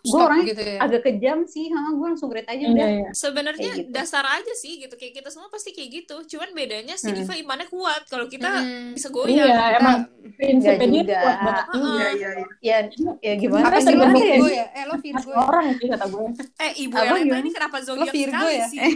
gue 0.01 0.21
orangnya 0.21 0.47
gitu 0.47 0.63
ya. 0.63 0.79
agak 0.79 1.01
kejam 1.03 1.39
sih 1.45 1.67
ha, 1.69 1.81
gue 1.91 2.07
langsung 2.07 2.29
greet 2.29 2.47
aja 2.47 2.57
Iya, 2.57 2.71
udah 2.71 2.89
iya. 2.89 3.09
Sebenarnya 3.13 3.71
gitu. 3.77 3.91
dasar 3.91 4.25
aja 4.25 4.53
sih 4.55 4.79
gitu 4.79 4.95
kayak 4.95 5.15
kita 5.17 5.29
semua 5.29 5.49
pasti 5.49 5.71
kayak 5.71 5.91
gitu. 6.01 6.17
Cuman 6.29 6.49
bedanya 6.53 6.95
si 6.95 7.05
Hmm. 7.05 7.17
Diva 7.17 7.35
imannya 7.35 7.67
kuat. 7.67 8.07
Kalau 8.07 8.25
kita 8.25 8.47
Hmm. 8.49 8.95
bisa 8.95 9.09
Iya, 9.09 9.15
goyang. 9.43 9.73
emang 9.77 9.99
prinsipnya 10.33 10.87
dia 11.03 11.19
kuat 11.19 11.39
banget 11.43 11.65
iya 11.75 12.07
iya 12.09 12.31
iya 12.31 12.47
ya 12.63 12.79
ya 13.21 13.33
gimana 13.37 13.65
Apa 13.67 13.79
sih 13.79 13.93
Virgo 13.93 14.21
ya. 14.21 14.37
ya? 14.49 14.67
Eh 14.73 14.85
lo 14.85 14.95
Virgo 14.97 15.29
ya? 15.29 15.39
Orang 15.43 15.67
sih 15.75 15.87
kata 15.89 16.07
gue. 16.07 16.25
Eh 16.57 16.73
ibu 16.81 16.95
gimana? 16.95 17.37
ini 17.37 17.51
kenapa 17.51 17.77
zodiak 17.81 18.15
sekali 18.15 18.55
ya? 18.55 18.67
sih? 18.67 18.79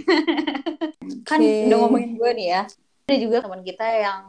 kan 1.25 1.39
udah 1.41 1.79
ngomongin 1.79 2.15
gue 2.15 2.31
nih 2.33 2.47
ya 2.49 2.63
ada 3.03 3.17
juga 3.19 3.37
teman 3.39 3.61
kita 3.61 3.85
yang 3.85 4.21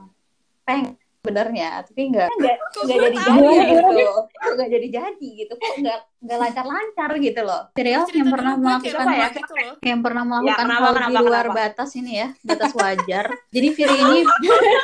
peng 0.64 0.84
benernya 1.26 1.70
tapi 1.82 2.02
nggak 2.14 2.30
nggak 2.30 2.58
Kok 2.70 2.82
nggak 2.86 2.98
jadi 3.02 3.18
jadi 3.18 3.58
gitu 3.66 4.14
nggak 4.56 4.70
jadi 4.70 4.88
jadi 4.94 5.30
gitu 5.42 5.54
kok 5.58 5.74
nggak 5.82 6.00
nggak 6.22 6.38
lancar 6.38 6.66
lancar 6.66 7.10
gitu 7.18 7.42
loh 7.42 7.62
serial 7.74 8.04
yang 8.14 8.30
pernah 8.30 8.54
melakukan 8.56 9.06
ya? 9.10 9.28
gitu 9.34 9.54
loh. 9.58 9.76
yang 9.82 10.00
pernah 10.06 10.24
melakukan 10.24 10.62
kenapa, 10.62 10.86
hal 10.86 10.94
kenapa, 10.94 11.10
di 11.10 11.24
luar 11.26 11.46
kenapa? 11.50 11.58
batas 11.58 11.90
ini 11.98 12.12
ya 12.22 12.28
batas 12.46 12.72
wajar 12.78 13.26
jadi 13.50 13.68
Viri 13.74 13.96
ini 13.98 14.20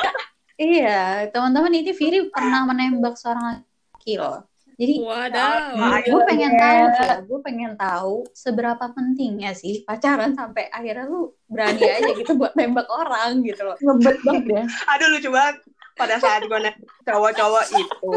iya 0.74 1.02
teman-teman 1.30 1.72
ini 1.72 1.92
Viri 1.94 2.18
pernah 2.28 2.66
menembak 2.66 3.14
seorang 3.14 3.62
laki 3.62 4.18
loh 4.18 4.42
jadi 4.82 4.94
Wadaw. 4.98 5.78
Gue 6.02 6.22
pengen 6.26 6.52
Iya. 6.56 6.60
tahu 6.60 6.76
ya, 6.82 7.14
gue 7.22 7.40
pengen 7.44 7.72
tahu 7.78 8.14
seberapa 8.32 8.84
pentingnya 8.90 9.52
sih 9.54 9.84
pacaran 9.86 10.32
sampai 10.34 10.66
akhirnya 10.72 11.06
lu 11.06 11.30
berani 11.46 11.86
aja 11.86 12.10
gitu 12.16 12.34
buat 12.34 12.56
nembak 12.56 12.88
orang 12.88 13.44
gitu 13.44 13.62
loh. 13.62 13.76
Ngebet 13.78 14.18
banget 14.24 14.44
ya. 14.48 14.64
aduh 14.96 15.08
lucu 15.12 15.28
banget 15.30 15.56
pada 15.92 16.16
saat 16.16 16.42
gue 16.42 16.54
nanya 16.54 16.72
cowok-cowok 17.02 17.64
itu 17.74 18.10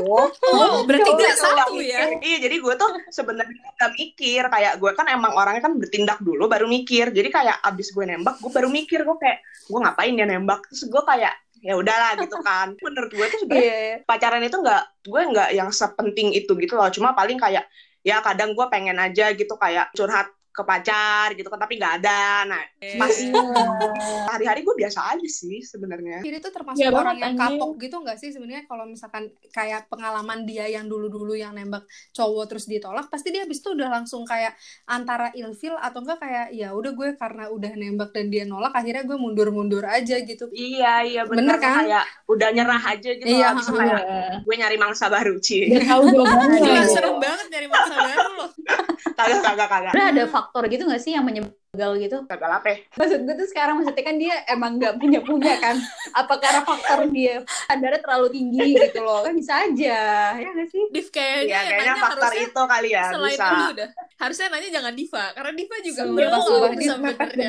Oh, 0.45 0.83
berarti 0.83 1.11
gak 1.11 1.37
satu 1.37 1.75
ya? 1.77 2.07
mikir. 2.07 2.23
Iya, 2.23 2.37
jadi 2.47 2.55
gue 2.61 2.73
tuh 2.75 2.89
sebenarnya 3.09 3.55
gak 3.75 3.91
mikir. 3.93 4.43
Kayak 4.47 4.73
gue 4.79 4.91
kan 4.95 5.05
emang 5.09 5.33
orangnya 5.33 5.63
kan 5.63 5.73
bertindak 5.75 6.19
dulu 6.19 6.47
baru 6.47 6.65
mikir. 6.65 7.11
Jadi 7.11 7.29
kayak 7.29 7.59
abis 7.61 7.91
gue 7.91 8.05
nembak, 8.05 8.39
gue 8.39 8.51
baru 8.51 8.67
mikir. 8.71 9.03
Gue 9.03 9.17
kayak, 9.19 9.39
gue 9.67 9.79
ngapain 9.79 10.13
ya 10.13 10.25
nembak? 10.25 10.61
Terus 10.71 10.87
gue 10.87 11.03
kayak, 11.03 11.33
ya 11.59 11.73
udahlah 11.75 12.11
gitu 12.19 12.37
kan. 12.41 12.67
Menurut 12.79 13.11
gue 13.11 13.25
tuh 13.27 13.39
sebenarnya 13.43 13.65
Iya. 13.65 13.95
pacaran 14.05 14.43
itu 14.43 14.57
nggak, 14.59 14.83
gue 15.05 15.21
nggak 15.33 15.49
yang 15.53 15.69
sepenting 15.71 16.29
itu 16.31 16.51
gitu 16.55 16.73
loh. 16.77 16.87
Cuma 16.93 17.11
paling 17.11 17.35
kayak, 17.35 17.65
ya 18.05 18.21
kadang 18.21 18.53
gue 18.53 18.65
pengen 18.69 19.01
aja 19.01 19.33
gitu 19.33 19.57
kayak 19.57 19.89
curhat 19.97 20.29
ke 20.55 20.63
pacar 20.63 21.27
gitu 21.33 21.45
kan 21.45 21.59
tapi 21.59 21.75
nggak 21.75 21.93
ada 21.99 22.23
nah 22.47 22.63
pas 22.95 23.11
hari-hari 24.31 24.61
gue 24.61 24.75
biasa 24.77 24.99
aja 25.11 25.27
sih 25.27 25.59
sebenarnya 25.59 26.21
Viri 26.21 26.39
tuh 26.39 26.49
termasuk 26.49 26.79
Iya 26.79 26.89
orang 26.89 27.03
banget, 27.13 27.21
yang 27.21 27.33
anjing. 27.35 27.59
kapok 27.59 27.71
gitu 27.77 27.95
nggak 27.99 28.17
sih 28.17 28.29
sebenarnya 28.31 28.63
kalau 28.65 28.85
misalkan 28.85 29.23
kayak 29.51 29.87
pengalaman 29.87 30.43
dia 30.43 30.65
yang 30.65 30.85
dulu-dulu 30.85 31.35
yang 31.35 31.51
nembak 31.51 31.83
cowok 32.11 32.45
terus 32.47 32.65
ditolak 32.65 33.07
pasti 33.07 33.29
dia 33.29 33.43
habis 33.43 33.59
itu 33.59 33.71
udah 33.71 33.89
langsung 33.91 34.23
kayak 34.23 34.55
antara 34.85 35.29
ilfil 35.33 35.75
atau 35.75 35.99
enggak 35.99 36.19
kayak 36.19 36.47
ya 36.51 36.71
udah 36.71 36.91
gue 36.91 37.09
karena 37.15 37.49
udah 37.49 37.71
nembak 37.73 38.09
dan 38.11 38.31
dia 38.31 38.43
nolak 38.43 38.71
akhirnya 38.71 39.03
gue 39.03 39.17
mundur-mundur 39.17 39.83
aja 39.83 40.15
gitu 40.17 40.47
iya 40.51 41.03
iya 41.03 41.21
Bener 41.25 41.45
bener, 41.45 41.57
kan? 41.59 41.83
kayak 41.83 42.05
udah 42.25 42.49
nyerah 42.49 42.83
aja 42.85 43.09
gitu 43.11 43.25
Iya, 43.25 43.51
abis 43.51 43.65
itu 43.65 43.73
heeh. 43.73 43.81
kayak 43.83 44.01
Iya. 44.05 44.35
gue 44.39 44.55
nyari 44.55 44.77
mangsa 44.77 45.05
baru 45.07 45.33
Udah 45.35 45.81
tahu. 45.83 46.03
Gila, 46.55 46.79
gitu. 46.79 46.91
serem 46.93 47.15
banget 47.17 47.45
nyari 47.49 47.67
mangsa 47.67 47.95
baru 47.97 48.31
loh. 48.33 48.49
kagak 49.17 49.39
kagak 49.41 49.67
kagak 49.67 49.93
ada 49.95 50.25
faktor 50.45 50.69
gitu 50.69 50.85
gak 50.85 51.01
sih 51.01 51.17
yang 51.17 51.25
menyegal 51.25 51.91
gitu? 51.97 52.17
kagak 52.29 52.61
apa 52.61 52.67
ya? 52.69 52.77
Maksud 52.93 53.19
gue 53.25 53.35
tuh 53.35 53.47
sekarang 53.49 53.81
maksudnya 53.81 54.05
kan 54.05 54.15
dia 54.21 54.35
emang 54.45 54.77
gak 54.77 54.95
punya 55.01 55.19
punya 55.25 55.57
kan? 55.57 55.75
Apa 56.13 56.37
karena 56.37 56.61
faktor 56.61 57.09
dia 57.09 57.41
standarnya 57.65 57.99
terlalu 58.05 58.27
tinggi 58.29 58.77
gitu 58.77 59.01
loh? 59.01 59.25
Kan 59.25 59.33
bisa 59.33 59.65
aja, 59.65 59.99
ya 60.37 60.49
gak 60.53 60.69
sih? 60.69 60.83
Div 60.93 61.07
kayaknya 61.09 61.49
yang 61.49 61.65
kayaknya 61.65 61.95
faktor 61.97 62.29
harusnya 62.29 62.45
itu 62.45 62.61
kali 62.69 62.89
ya 62.93 63.03
selain 63.09 63.33
bisa 63.33 63.47
lu 63.49 63.71
dah. 63.73 63.89
Harusnya 64.15 64.45
nanya 64.53 64.69
jangan 64.71 64.93
Diva, 64.95 65.25
karena 65.33 65.51
Diva 65.57 65.75
juga 65.83 66.01
Sumpah, 66.05 66.15
belum 66.15 66.41
sumpah, 66.45 66.69
bisa. 66.77 66.93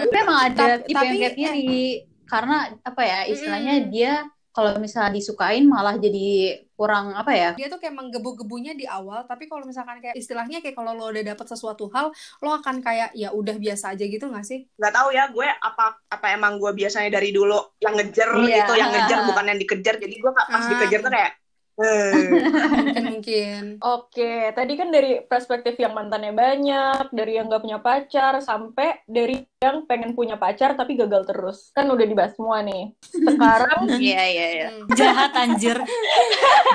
Tapi 0.09 0.17
emang 0.17 0.39
ada 0.41 0.65
Tapi- 0.81 0.85
tipe 0.89 1.05
yang 1.05 1.15
kayak 1.21 1.35
Viri 1.37 1.85
karena 2.27 2.57
apa 2.83 3.03
ya 3.07 3.21
istilahnya 3.31 3.75
Mm-mm. 3.79 3.93
dia 3.95 4.13
kalau 4.57 4.73
misalnya 4.81 5.13
disukain 5.13 5.69
malah 5.69 6.01
jadi 6.01 6.27
kurang 6.73 7.13
apa 7.13 7.33
ya 7.33 7.51
dia 7.53 7.69
tuh 7.69 7.77
kayak 7.77 7.93
menggebu-gebunya 7.93 8.73
di 8.73 8.89
awal 8.89 9.29
tapi 9.29 9.45
kalau 9.45 9.65
misalkan 9.65 10.01
kayak 10.01 10.17
istilahnya 10.17 10.65
kayak 10.65 10.73
kalau 10.73 10.93
lo 10.93 11.13
udah 11.13 11.25
dapet 11.27 11.45
sesuatu 11.45 11.93
hal 11.93 12.09
lo 12.41 12.51
akan 12.51 12.81
kayak 12.81 13.13
ya 13.13 13.33
udah 13.33 13.57
biasa 13.57 13.93
aja 13.93 14.05
gitu 14.05 14.33
gak 14.33 14.45
sih 14.45 14.65
nggak 14.77 14.93
tahu 14.93 15.09
ya 15.13 15.29
gue 15.29 15.45
apa 15.45 16.01
apa 16.09 16.27
emang 16.33 16.57
gue 16.57 16.73
biasanya 16.73 17.13
dari 17.13 17.33
dulu 17.33 17.61
yang 17.81 17.93
ngejar 17.95 18.29
Iya. 18.41 18.65
gitu 18.65 18.73
yang 18.75 18.91
ngejar 18.93 19.19
bukan 19.25 19.45
yang 19.45 19.59
dikejar 19.61 19.95
jadi 20.01 20.15
gue 20.17 20.33
pas 20.33 20.49
Ah. 20.49 20.69
dikejar 20.73 21.01
tuh 21.05 21.13
kayak. 21.13 21.33
Mungkin 21.77 23.05
mungkin 23.13 23.63
Oke, 23.85 24.51
tadi 24.57 24.73
kan 24.75 24.89
dari 24.89 25.21
perspektif 25.23 25.77
yang 25.77 25.93
mantannya 25.93 26.33
banyak, 26.33 27.13
dari 27.13 27.37
yang 27.37 27.53
gak 27.53 27.61
punya 27.61 27.79
pacar, 27.79 28.41
sampai 28.41 29.05
dari 29.05 29.45
yang 29.61 29.85
pengen 29.85 30.17
punya 30.17 30.41
pacar 30.41 30.73
tapi 30.73 30.97
gagal 30.97 31.29
terus. 31.29 31.69
Kan 31.77 31.93
udah 31.93 32.07
dibahas 32.09 32.33
semua 32.33 32.65
nih. 32.65 32.97
Sekarang, 33.05 33.85
iya 34.01 34.23
iya 34.25 34.47
iya 34.49 34.69
Hmm. 34.73 34.89
Jahat 34.97 35.33
anjir. 35.37 35.77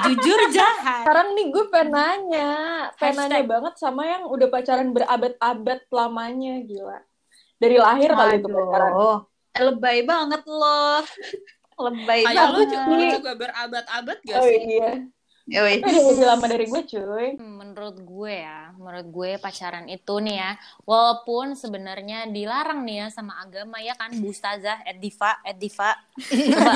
Jujur 0.05 0.39
jahat. 0.53 1.03
sekarang 1.03 1.33
nih 1.33 1.45
gue 1.49 1.65
pengen 1.69 1.89
nanya, 1.91 2.51
pengen 2.95 3.25
Hashtag. 3.25 3.41
nanya 3.41 3.49
banget 3.49 3.73
sama 3.81 4.01
yang 4.05 4.23
udah 4.29 4.47
pacaran 4.47 4.89
berabad-abad 4.93 5.79
lamanya, 5.89 6.53
gila. 6.61 6.99
Dari 7.57 7.77
lahir 7.77 8.09
kali 8.13 8.37
itu 8.37 8.47
pacaran. 8.49 8.91
Aduh, 8.93 9.19
lebay 9.57 9.99
banget 10.05 10.41
loh. 10.45 11.01
Lebay 11.81 12.21
lu, 12.21 12.35
banget. 12.61 12.67
ju- 12.69 12.85
lu 12.87 13.03
juga 13.17 13.31
berabad-abad 13.35 14.17
gak 14.21 14.37
Oh 14.37 14.45
sih? 14.45 14.59
iya. 14.61 14.91
Yoi. 15.43 15.81
Tapi 15.81 15.89
udah 15.91 16.05
lebih 16.07 16.27
lama 16.27 16.45
dari 16.45 16.65
gue, 16.65 16.81
cuy. 16.85 17.27
Menurut 17.81 17.97
gue 18.05 18.45
ya, 18.45 18.69
menurut 18.77 19.07
gue 19.09 19.29
pacaran 19.41 19.89
itu 19.89 20.13
nih 20.21 20.37
ya, 20.37 20.53
walaupun 20.85 21.57
sebenarnya 21.57 22.29
dilarang 22.29 22.85
nih 22.85 23.01
ya 23.01 23.07
sama 23.09 23.41
agama 23.41 23.81
ya 23.81 23.97
kan, 23.97 24.13
Bu 24.21 24.29
Ustazah, 24.29 24.85
Ed 24.85 25.01
Diva, 25.01 25.41
Ed 25.41 25.57
Diva. 25.57 25.97
Coba. 26.21 26.73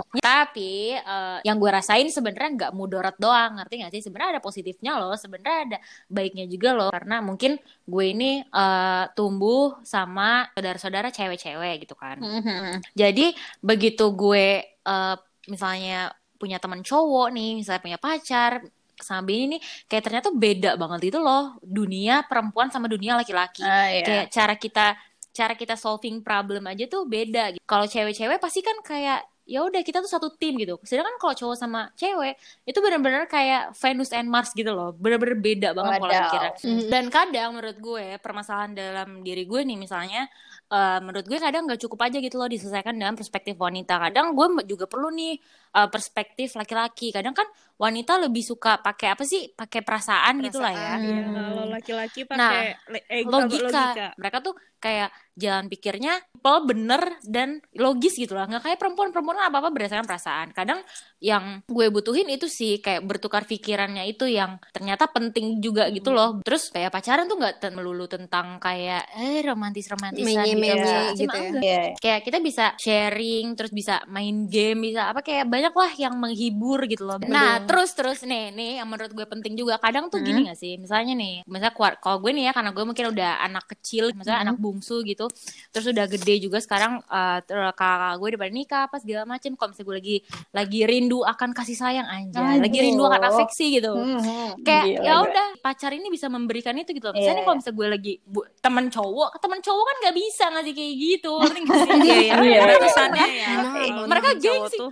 Tapi 0.24 0.96
eh, 0.96 1.38
yang 1.44 1.60
gue 1.60 1.68
rasain 1.68 2.08
sebenarnya 2.08 2.56
nggak 2.56 2.72
mudarat 2.72 3.20
doang, 3.20 3.60
ngerti 3.60 3.84
nggak 3.84 3.92
sih? 3.92 4.00
Sebenarnya 4.00 4.40
ada 4.40 4.42
positifnya 4.42 4.96
loh, 4.96 5.12
sebenarnya 5.12 5.76
ada 5.76 5.78
baiknya 6.08 6.48
juga 6.48 6.72
loh, 6.72 6.88
karena 6.88 7.20
mungkin 7.20 7.60
gue 7.84 8.04
ini 8.08 8.40
eh, 8.40 9.04
tumbuh 9.12 9.76
sama 9.84 10.48
saudara-saudara 10.56 11.12
cewek-cewek 11.12 11.84
gitu 11.84 11.92
kan. 12.00 12.16
Mhm. 12.16 12.96
Jadi 12.96 13.36
begitu 13.60 14.08
gue 14.16 14.64
eh, 14.64 15.16
misalnya 15.52 16.16
punya 16.40 16.56
teman 16.56 16.80
cowok 16.80 17.28
nih, 17.28 17.60
misalnya 17.60 17.84
punya 17.84 18.00
pacar 18.00 18.64
sama 19.02 19.26
Bini 19.26 19.56
nih, 19.56 19.60
kayak 19.88 20.02
ternyata 20.06 20.28
beda 20.32 20.70
banget 20.76 21.14
itu 21.14 21.18
loh 21.18 21.56
dunia 21.64 22.24
perempuan 22.26 22.68
sama 22.68 22.86
dunia 22.86 23.16
laki-laki. 23.16 23.64
Ah, 23.64 23.88
iya. 23.90 24.04
Kayak 24.04 24.26
cara 24.32 24.54
kita 24.56 24.86
cara 25.30 25.54
kita 25.54 25.74
solving 25.78 26.20
problem 26.20 26.66
aja 26.66 26.84
tuh 26.90 27.06
beda. 27.06 27.54
gitu. 27.54 27.62
Kalau 27.64 27.86
cewek-cewek 27.86 28.38
pasti 28.42 28.60
kan 28.60 28.76
kayak 28.82 29.20
ya 29.50 29.66
udah 29.66 29.82
kita 29.82 29.98
tuh 29.98 30.06
satu 30.06 30.30
tim 30.38 30.54
gitu. 30.62 30.78
Sedangkan 30.86 31.18
kalau 31.18 31.34
cowok 31.34 31.56
sama 31.58 31.90
cewek 31.98 32.38
itu 32.62 32.78
benar-benar 32.78 33.26
kayak 33.26 33.74
Venus 33.74 34.14
and 34.14 34.30
Mars 34.30 34.54
gitu 34.54 34.70
loh. 34.70 34.94
Benar-benar 34.94 35.36
beda 35.42 35.68
banget 35.74 35.98
pola 35.98 36.12
pikirnya. 36.30 36.52
Mhm. 36.62 36.86
Dan 36.86 37.04
kadang 37.10 37.48
menurut 37.58 37.78
gue 37.82 38.06
permasalahan 38.22 38.70
dalam 38.78 39.26
diri 39.26 39.42
gue 39.50 39.60
nih 39.66 39.74
misalnya 39.74 40.30
eh, 40.70 40.98
menurut 41.02 41.26
gue 41.26 41.38
kadang 41.42 41.66
nggak 41.66 41.82
cukup 41.82 41.98
aja 42.06 42.22
gitu 42.22 42.38
loh 42.38 42.46
diselesaikan 42.46 42.94
dengan 42.94 43.18
perspektif 43.18 43.58
wanita. 43.58 43.98
Kadang 43.98 44.38
gue 44.38 44.46
juga 44.70 44.86
perlu 44.86 45.10
nih 45.10 45.34
eh, 45.74 45.88
perspektif 45.90 46.54
laki-laki. 46.54 47.10
Kadang 47.10 47.34
kan 47.34 47.50
wanita 47.74 48.22
lebih 48.22 48.46
suka 48.46 48.78
pakai 48.78 49.18
apa 49.18 49.26
sih? 49.26 49.50
Pakai 49.50 49.82
perasaan, 49.82 50.38
gitu 50.46 50.62
lah 50.62 50.70
ya. 50.70 50.78
Perasaan, 50.78 51.00
iya. 51.02 51.22
Hmm. 51.26 51.34
Kalau 51.34 51.64
laki-laki 51.74 52.20
Nah, 52.30 52.50
pakai 52.54 52.66
le- 52.86 53.06
eh, 53.10 53.22
Logika. 53.26 53.84
Mereka 54.14 54.38
tuh 54.46 54.54
kayak 54.78 55.10
jalan 55.40 55.72
pikirnya 55.72 56.20
simple, 56.40 56.60
bener 56.68 57.02
dan 57.24 57.60
logis 57.76 58.16
gitu 58.16 58.32
lah. 58.32 58.48
Nggak 58.48 58.64
kayak 58.64 58.78
perempuan. 58.80 59.08
Perempuan 59.12 59.36
kan 59.40 59.52
apa-apa 59.52 59.68
berdasarkan 59.72 60.08
perasaan. 60.08 60.48
Kadang 60.52 60.80
yang 61.20 61.60
gue 61.68 61.86
butuhin 61.92 62.32
itu 62.32 62.48
sih 62.48 62.80
kayak 62.80 63.04
bertukar 63.04 63.44
pikirannya 63.44 64.08
itu 64.08 64.24
yang 64.24 64.56
ternyata 64.72 65.04
penting 65.12 65.60
juga 65.60 65.92
gitu 65.92 66.12
loh. 66.12 66.40
Terus 66.40 66.72
kayak 66.72 66.88
pacaran 66.88 67.28
tuh 67.28 67.36
nggak 67.36 67.60
ten- 67.60 67.76
melulu 67.76 68.08
tentang 68.08 68.56
kayak 68.56 69.04
eh 69.20 69.44
romantis-romantisan 69.44 70.24
gitu. 70.24 70.40
Menye-menye 70.40 70.80
Sama 70.80 71.12
gitu 71.20 71.36
ya. 71.36 71.50
Iya. 71.60 71.82
Kayak 72.00 72.20
kita 72.24 72.38
bisa 72.40 72.64
sharing, 72.80 73.46
terus 73.52 73.72
bisa 73.72 74.00
main 74.08 74.48
game, 74.48 74.88
bisa 74.88 75.12
apa 75.12 75.20
kayak 75.20 75.44
banyak 75.44 75.74
lah 75.76 75.92
yang 75.96 76.16
menghibur 76.16 76.88
gitu 76.88 77.04
loh. 77.04 77.20
Nah, 77.28 77.60
terus 77.68 77.92
terus 77.92 78.24
nih, 78.24 78.48
nih 78.52 78.72
yang 78.80 78.88
menurut 78.88 79.12
gue 79.12 79.26
penting 79.28 79.54
juga. 79.54 79.76
Kadang 79.76 80.08
tuh 80.08 80.24
gini 80.24 80.48
gak 80.48 80.56
sih? 80.56 80.80
Misalnya 80.80 81.12
nih, 81.14 81.44
misalnya 81.44 81.76
kuat 81.76 82.00
kalau 82.00 82.16
gue 82.24 82.32
nih 82.32 82.48
ya 82.48 82.52
karena 82.56 82.72
gue 82.72 82.84
mungkin 82.84 83.06
udah 83.12 83.44
anak 83.44 83.64
kecil, 83.68 84.16
misalnya 84.16 84.40
anak 84.40 84.56
bungsu 84.56 85.04
gitu, 85.04 85.28
terus 85.70 85.86
udah 85.86 86.06
gede 86.06 86.34
juga 86.40 86.58
sekarang 86.58 86.98
eh, 87.00 87.38
ter- 87.40 87.72
kakak 87.72 87.88
gue 88.16 88.26
udah 88.28 88.40
pada 88.40 88.52
nikah 88.52 88.82
apa 88.84 88.96
segala 88.96 89.22
macem. 89.24 89.52
Kalau 89.52 89.70
misalnya 89.70 89.86
gue 89.86 89.96
lagi 89.96 90.16
lagi 90.50 90.80
rindu 90.82 91.18
akan 91.22 91.50
kasih 91.50 91.74
sayang 91.74 92.06
aja, 92.06 92.38
lagi 92.56 92.70
Aduh. 92.72 92.86
rindu 92.86 93.02
akan 93.02 93.22
afeksi 93.26 93.66
gitu 93.72 93.92
Mhm. 93.92 94.60
kayak 94.60 94.84
ya 94.98 95.14
udah 95.20 95.46
pacar 95.58 95.90
ini 95.90 96.08
bisa 96.08 96.26
memberikan 96.26 96.74
itu 96.74 96.90
gitu. 96.90 97.08
Iya, 97.08 97.16
Misalnya 97.16 97.34
iya. 97.34 97.44
kalau 97.44 97.56
misalnya 97.56 97.76
gue 97.76 97.88
lagi 97.88 98.12
bu, 98.22 98.40
teman 98.58 98.86
cowok, 98.86 99.30
teman 99.38 99.60
cowok 99.60 99.84
kan 99.84 99.96
nggak 100.00 100.16
bisa 100.16 100.44
ngasih 100.48 100.72
kayak 100.72 100.94
gitu, 100.96 101.32
sih? 101.40 101.62
Iya, 102.00 102.16
iya. 102.16 102.34
Iya. 102.40 102.58
Batasannya 102.66 103.26
ya. 103.28 103.48
Nah, 103.52 103.72
Kalau 103.80 104.06
mereka 104.06 104.28
temen 104.28 104.40
cowok 104.40 104.58
gengsi. 104.64 104.78
tuh. 104.78 104.90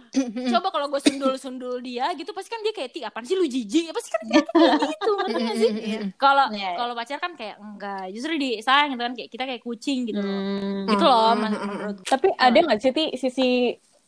Coba 0.48 0.68
kalau 0.68 0.86
gue 0.88 1.00
sundul-sundul 1.00 1.74
dia 1.80 2.06
gitu, 2.12 2.30
pasti 2.30 2.48
kan 2.48 2.60
dia 2.60 2.70
kayak 2.70 2.90
ti 2.90 3.00
apaan 3.00 3.24
sih 3.24 3.34
lu 3.34 3.44
jijik? 3.44 3.90
Pasti 3.90 4.08
kan 4.08 4.22
dia 4.24 4.40
kayak 4.44 4.72
gitu, 4.84 5.10
ngerti 5.16 5.40
nggak 5.40 5.56
sih? 5.56 5.70
Kalau 6.18 6.46
Iya, 6.48 6.60
iya. 6.64 6.70
kalau 6.74 6.92
pacar 6.92 7.18
kan 7.18 7.32
kayak 7.32 7.56
enggak, 7.56 8.04
justru 8.10 8.32
disayang 8.36 8.88
gitu 8.90 9.02
kan 9.02 9.12
kayak 9.12 9.28
kita 9.28 9.44
kayak 9.44 9.62
kucing 9.62 9.98
gitu. 10.04 10.20
Hmm. 10.28 10.84
Gitu 10.86 11.04
loh 11.04 11.32
mas- 11.34 11.56
menurut 11.56 11.96
Tapi 12.04 12.28
ada 12.34 12.58
nggak 12.58 12.78
sih, 12.78 12.90
Ti, 12.90 13.04
sisi 13.14 13.48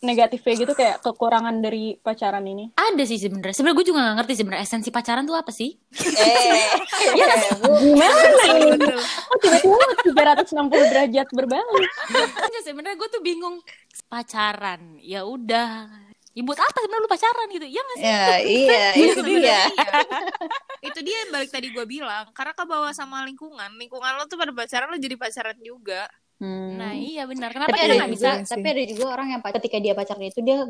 negatifnya 0.00 0.54
gitu 0.58 0.72
kayak 0.72 1.00
kekurangan 1.00 1.60
dari 1.60 1.92
pacaran 1.94 2.40
ini? 2.42 2.72
ada 2.74 3.02
sih 3.04 3.16
sebenarnya. 3.16 3.52
Sebenarnya 3.52 3.76
gue 3.76 3.86
juga 3.86 3.98
gak 4.02 4.16
ngerti 4.16 4.34
sebenarnya 4.34 4.64
esensi 4.64 4.88
pacaran 4.88 5.24
tuh 5.24 5.36
apa 5.36 5.52
sih? 5.52 5.76
Eh, 5.92 6.64
iya 7.20 7.26
bu. 7.60 7.68
Gimana 7.76 8.24
ini? 8.48 8.80
Oh, 9.28 9.36
tiba-tiba 9.36 9.76
360 10.40 10.72
derajat 10.88 11.28
berbalik. 11.30 11.90
Sebenarnya 12.60 12.96
gue 12.96 13.08
tuh 13.08 13.20
bingung 13.20 13.60
pacaran. 14.08 14.96
Ya 14.98 15.22
udah. 15.22 15.84
Ya 16.30 16.42
buat 16.46 16.58
apa 16.62 16.78
sebenarnya 16.78 17.04
lu 17.04 17.10
pacaran 17.10 17.46
gitu? 17.50 17.66
Ya 17.66 17.80
nggak 17.82 17.98
sih? 17.98 18.06
Ya, 18.06 18.26
iya, 18.38 18.84
itu 19.02 19.20
dia. 19.26 19.60
itu 20.88 20.98
dia 21.04 21.16
yang 21.26 21.30
balik 21.34 21.50
tadi 21.52 21.68
gue 21.68 21.84
bilang 21.84 22.32
karena 22.32 22.56
kebawa 22.56 22.88
sama 22.96 23.20
lingkungan 23.28 23.68
lingkungan 23.76 24.16
lo 24.16 24.24
tuh 24.24 24.40
pada 24.40 24.48
pacaran 24.48 24.88
lo 24.88 24.96
jadi 24.96 25.16
pacaran 25.20 25.58
juga 25.60 26.08
Hmm. 26.40 26.80
Nah 26.80 26.96
iya 26.96 27.28
benar. 27.28 27.52
Kenapa 27.52 27.76
tapi 27.76 27.84
ada 27.84 28.08
juga, 28.08 28.08
bisa? 28.08 28.30
tapi 28.48 28.64
ada 28.72 28.82
juga 28.88 29.04
orang 29.12 29.28
yang 29.36 29.40
ketika 29.44 29.76
dia 29.76 29.92
pacaran 29.92 30.24
itu 30.24 30.40
dia 30.40 30.64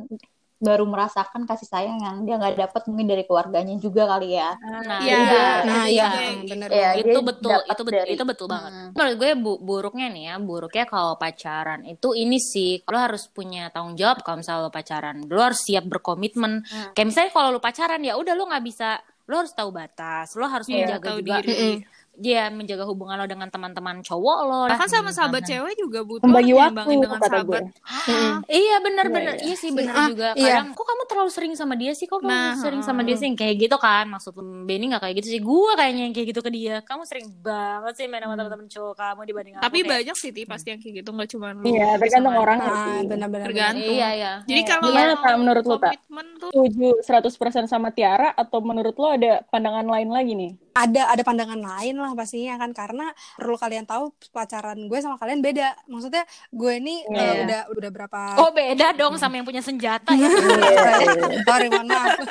baru 0.60 0.84
merasakan 0.84 1.48
kasih 1.48 1.64
sayang 1.64 1.98
yang 1.98 2.16
dia 2.22 2.36
nggak 2.36 2.52
dapat 2.60 2.82
mungkin 2.84 3.08
dari 3.08 3.24
keluarganya 3.24 3.80
juga 3.80 4.04
kali 4.04 4.36
ya. 4.36 4.52
Nah, 4.60 5.00
Iya. 5.00 5.16
iya. 5.16 5.40
Nah, 5.64 5.84
Itu 5.88 5.90
iya, 5.90 6.08
dia. 6.12 6.30
benar. 6.44 6.68
Iya, 6.68 6.90
itu 7.00 7.18
betul, 7.24 7.58
itu 7.64 7.82
betul, 7.82 7.84
dari- 7.96 8.12
itu 8.12 8.24
betul 8.28 8.46
banget. 8.46 8.70
Hmm. 8.70 8.88
Menurut 8.92 9.16
gue 9.16 9.30
bu- 9.34 9.60
buruknya 9.60 10.06
nih 10.06 10.24
ya, 10.28 10.34
buruknya 10.36 10.84
kalau 10.84 11.16
pacaran 11.16 11.80
itu 11.82 12.08
ini 12.12 12.36
sih, 12.36 12.84
lo 12.84 12.98
harus 13.00 13.24
punya 13.26 13.72
tanggung 13.72 13.96
jawab 13.96 14.20
kalau 14.20 14.36
misalnya 14.38 14.68
lo 14.68 14.70
pacaran, 14.70 15.16
lo 15.24 15.40
harus 15.40 15.60
siap 15.64 15.84
berkomitmen. 15.88 16.60
Hmm. 16.60 16.92
Kayak 16.92 17.08
misalnya 17.08 17.30
kalau 17.32 17.48
lo 17.50 17.58
pacaran 17.58 18.04
ya 18.04 18.14
udah 18.14 18.34
lo 18.36 18.44
nggak 18.44 18.62
bisa, 18.62 19.00
lo 19.24 19.34
harus 19.40 19.56
tahu 19.56 19.70
batas, 19.72 20.36
lo 20.36 20.44
harus 20.44 20.68
Iya, 20.68 20.76
menjaga 21.00 21.08
juga, 21.16 21.36
diri. 21.40 21.80
Dia 22.12 22.50
menjaga 22.50 22.84
hubungan 22.84 23.16
lo 23.16 23.24
dengan 23.24 23.48
teman-teman 23.48 24.02
cowok 24.02 24.38
lo. 24.42 24.60
bahkan 24.66 24.84
sama 24.86 25.08
Hmm, 25.08 25.16
sahabat 25.16 25.42
cewek 25.42 25.74
juga 25.74 26.02
butuh 26.02 26.26
Membagi 26.26 26.52
waktu, 26.52 26.90
dengan 26.92 27.16
sahabat 27.18 27.62
Ah, 27.80 28.42
Iya 28.44 28.76
benar-benar, 28.78 29.34
Iya, 29.36 29.42
iya 29.42 29.54
sih 29.56 29.70
benar 29.70 29.94
Ah, 29.94 30.06
juga. 30.06 30.28
iya. 30.34 30.60
Kadang 30.60 30.74
kok 30.74 30.84
kamu 30.84 31.02
terlalu 31.06 31.30
sering 31.30 31.52
sama 31.54 31.74
dia 31.74 31.92
sih, 31.92 32.04
kok 32.04 32.20
kamu 32.20 32.28
Nah, 32.28 32.58
sering 32.58 32.82
sama 32.82 33.00
dia 33.00 33.16
sih 33.16 33.30
kayak 33.30 33.56
gitu 33.58 33.76
kan? 33.76 34.04
Maksud 34.06 34.36
Benny 34.66 34.90
nggak 34.90 35.00
kayak 35.00 35.14
gitu 35.16 35.28
sih, 35.28 35.40
gue 35.40 35.70
kayaknya 35.72 36.02
yang 36.02 36.14
kayak 36.14 36.28
gitu 36.28 36.40
ke 36.40 36.50
dia. 36.50 36.76
Kamu 36.82 37.02
sering 37.04 37.26
banget 37.38 37.94
sih 37.94 38.06
main 38.06 38.20
sama 38.20 38.34
teman-teman 38.34 38.66
cowok 38.66 38.94
kamu 38.94 39.20
dibanding 39.24 39.54
aku. 39.54 39.62
tapi 39.62 39.78
kayak- 39.78 39.90
banyak 39.90 40.16
sih 40.16 40.30
Ti, 40.30 40.42
pasti 40.44 40.66
yang 40.68 40.78
kayak 40.78 40.94
gitu 40.98 41.10
nggak 41.10 41.28
cuma 41.30 41.46
lu 41.50 41.62
Iya, 41.64 41.88
tergantung 41.96 42.34
orang 42.34 42.58
Ah, 42.60 42.68
sih. 42.68 42.98
benar-benar. 43.06 43.46
Tergantung. 43.48 43.92
Iya 43.92 44.08
iya. 44.12 44.32
jadi 44.44 44.62
kalau 44.62 44.88
Gimana, 44.90 45.36
menurut 45.36 45.64
lu, 45.64 45.76
Tak? 45.78 45.92
tuh 46.36 46.50
Setuju 46.50 46.88
100% 47.00 47.64
sama 47.64 47.88
Tiara 47.90 48.32
atau 48.32 48.58
menurut 48.60 48.92
lo 48.94 49.08
ada 49.08 49.40
pandangan 49.46 49.84
lain 49.84 50.08
lagi 50.08 50.32
nih? 50.34 50.52
Ada 50.72 51.10
ada 51.10 51.22
pandangan 51.22 51.58
lain 51.58 51.94
lah 51.94 52.12
pastinya 52.12 52.56
kan. 52.56 52.70
Karena 52.70 53.06
perlu 53.34 53.54
kalian 53.54 53.84
tahu 53.84 54.10
pacaran 54.30 54.78
gue 54.80 54.98
sama 54.98 55.16
kalian 55.16 55.40
beda. 55.40 55.74
Maksudnya 55.86 56.22
gue 56.50 56.72
ini 56.76 57.02
Iya. 57.06 57.20
eh, 57.20 57.36
udah 57.44 57.60
udah 57.72 57.90
berapa 57.90 58.20
Oh 58.38 58.50
beda 58.50 58.92
dong 58.94 59.16
sama 59.16 59.36
yang 59.36 59.46
punya 59.46 59.60
senjata 59.60 60.12
ya. 60.12 60.28
sorry 61.48 61.68
mohon 61.68 61.88
maaf. 61.88 62.18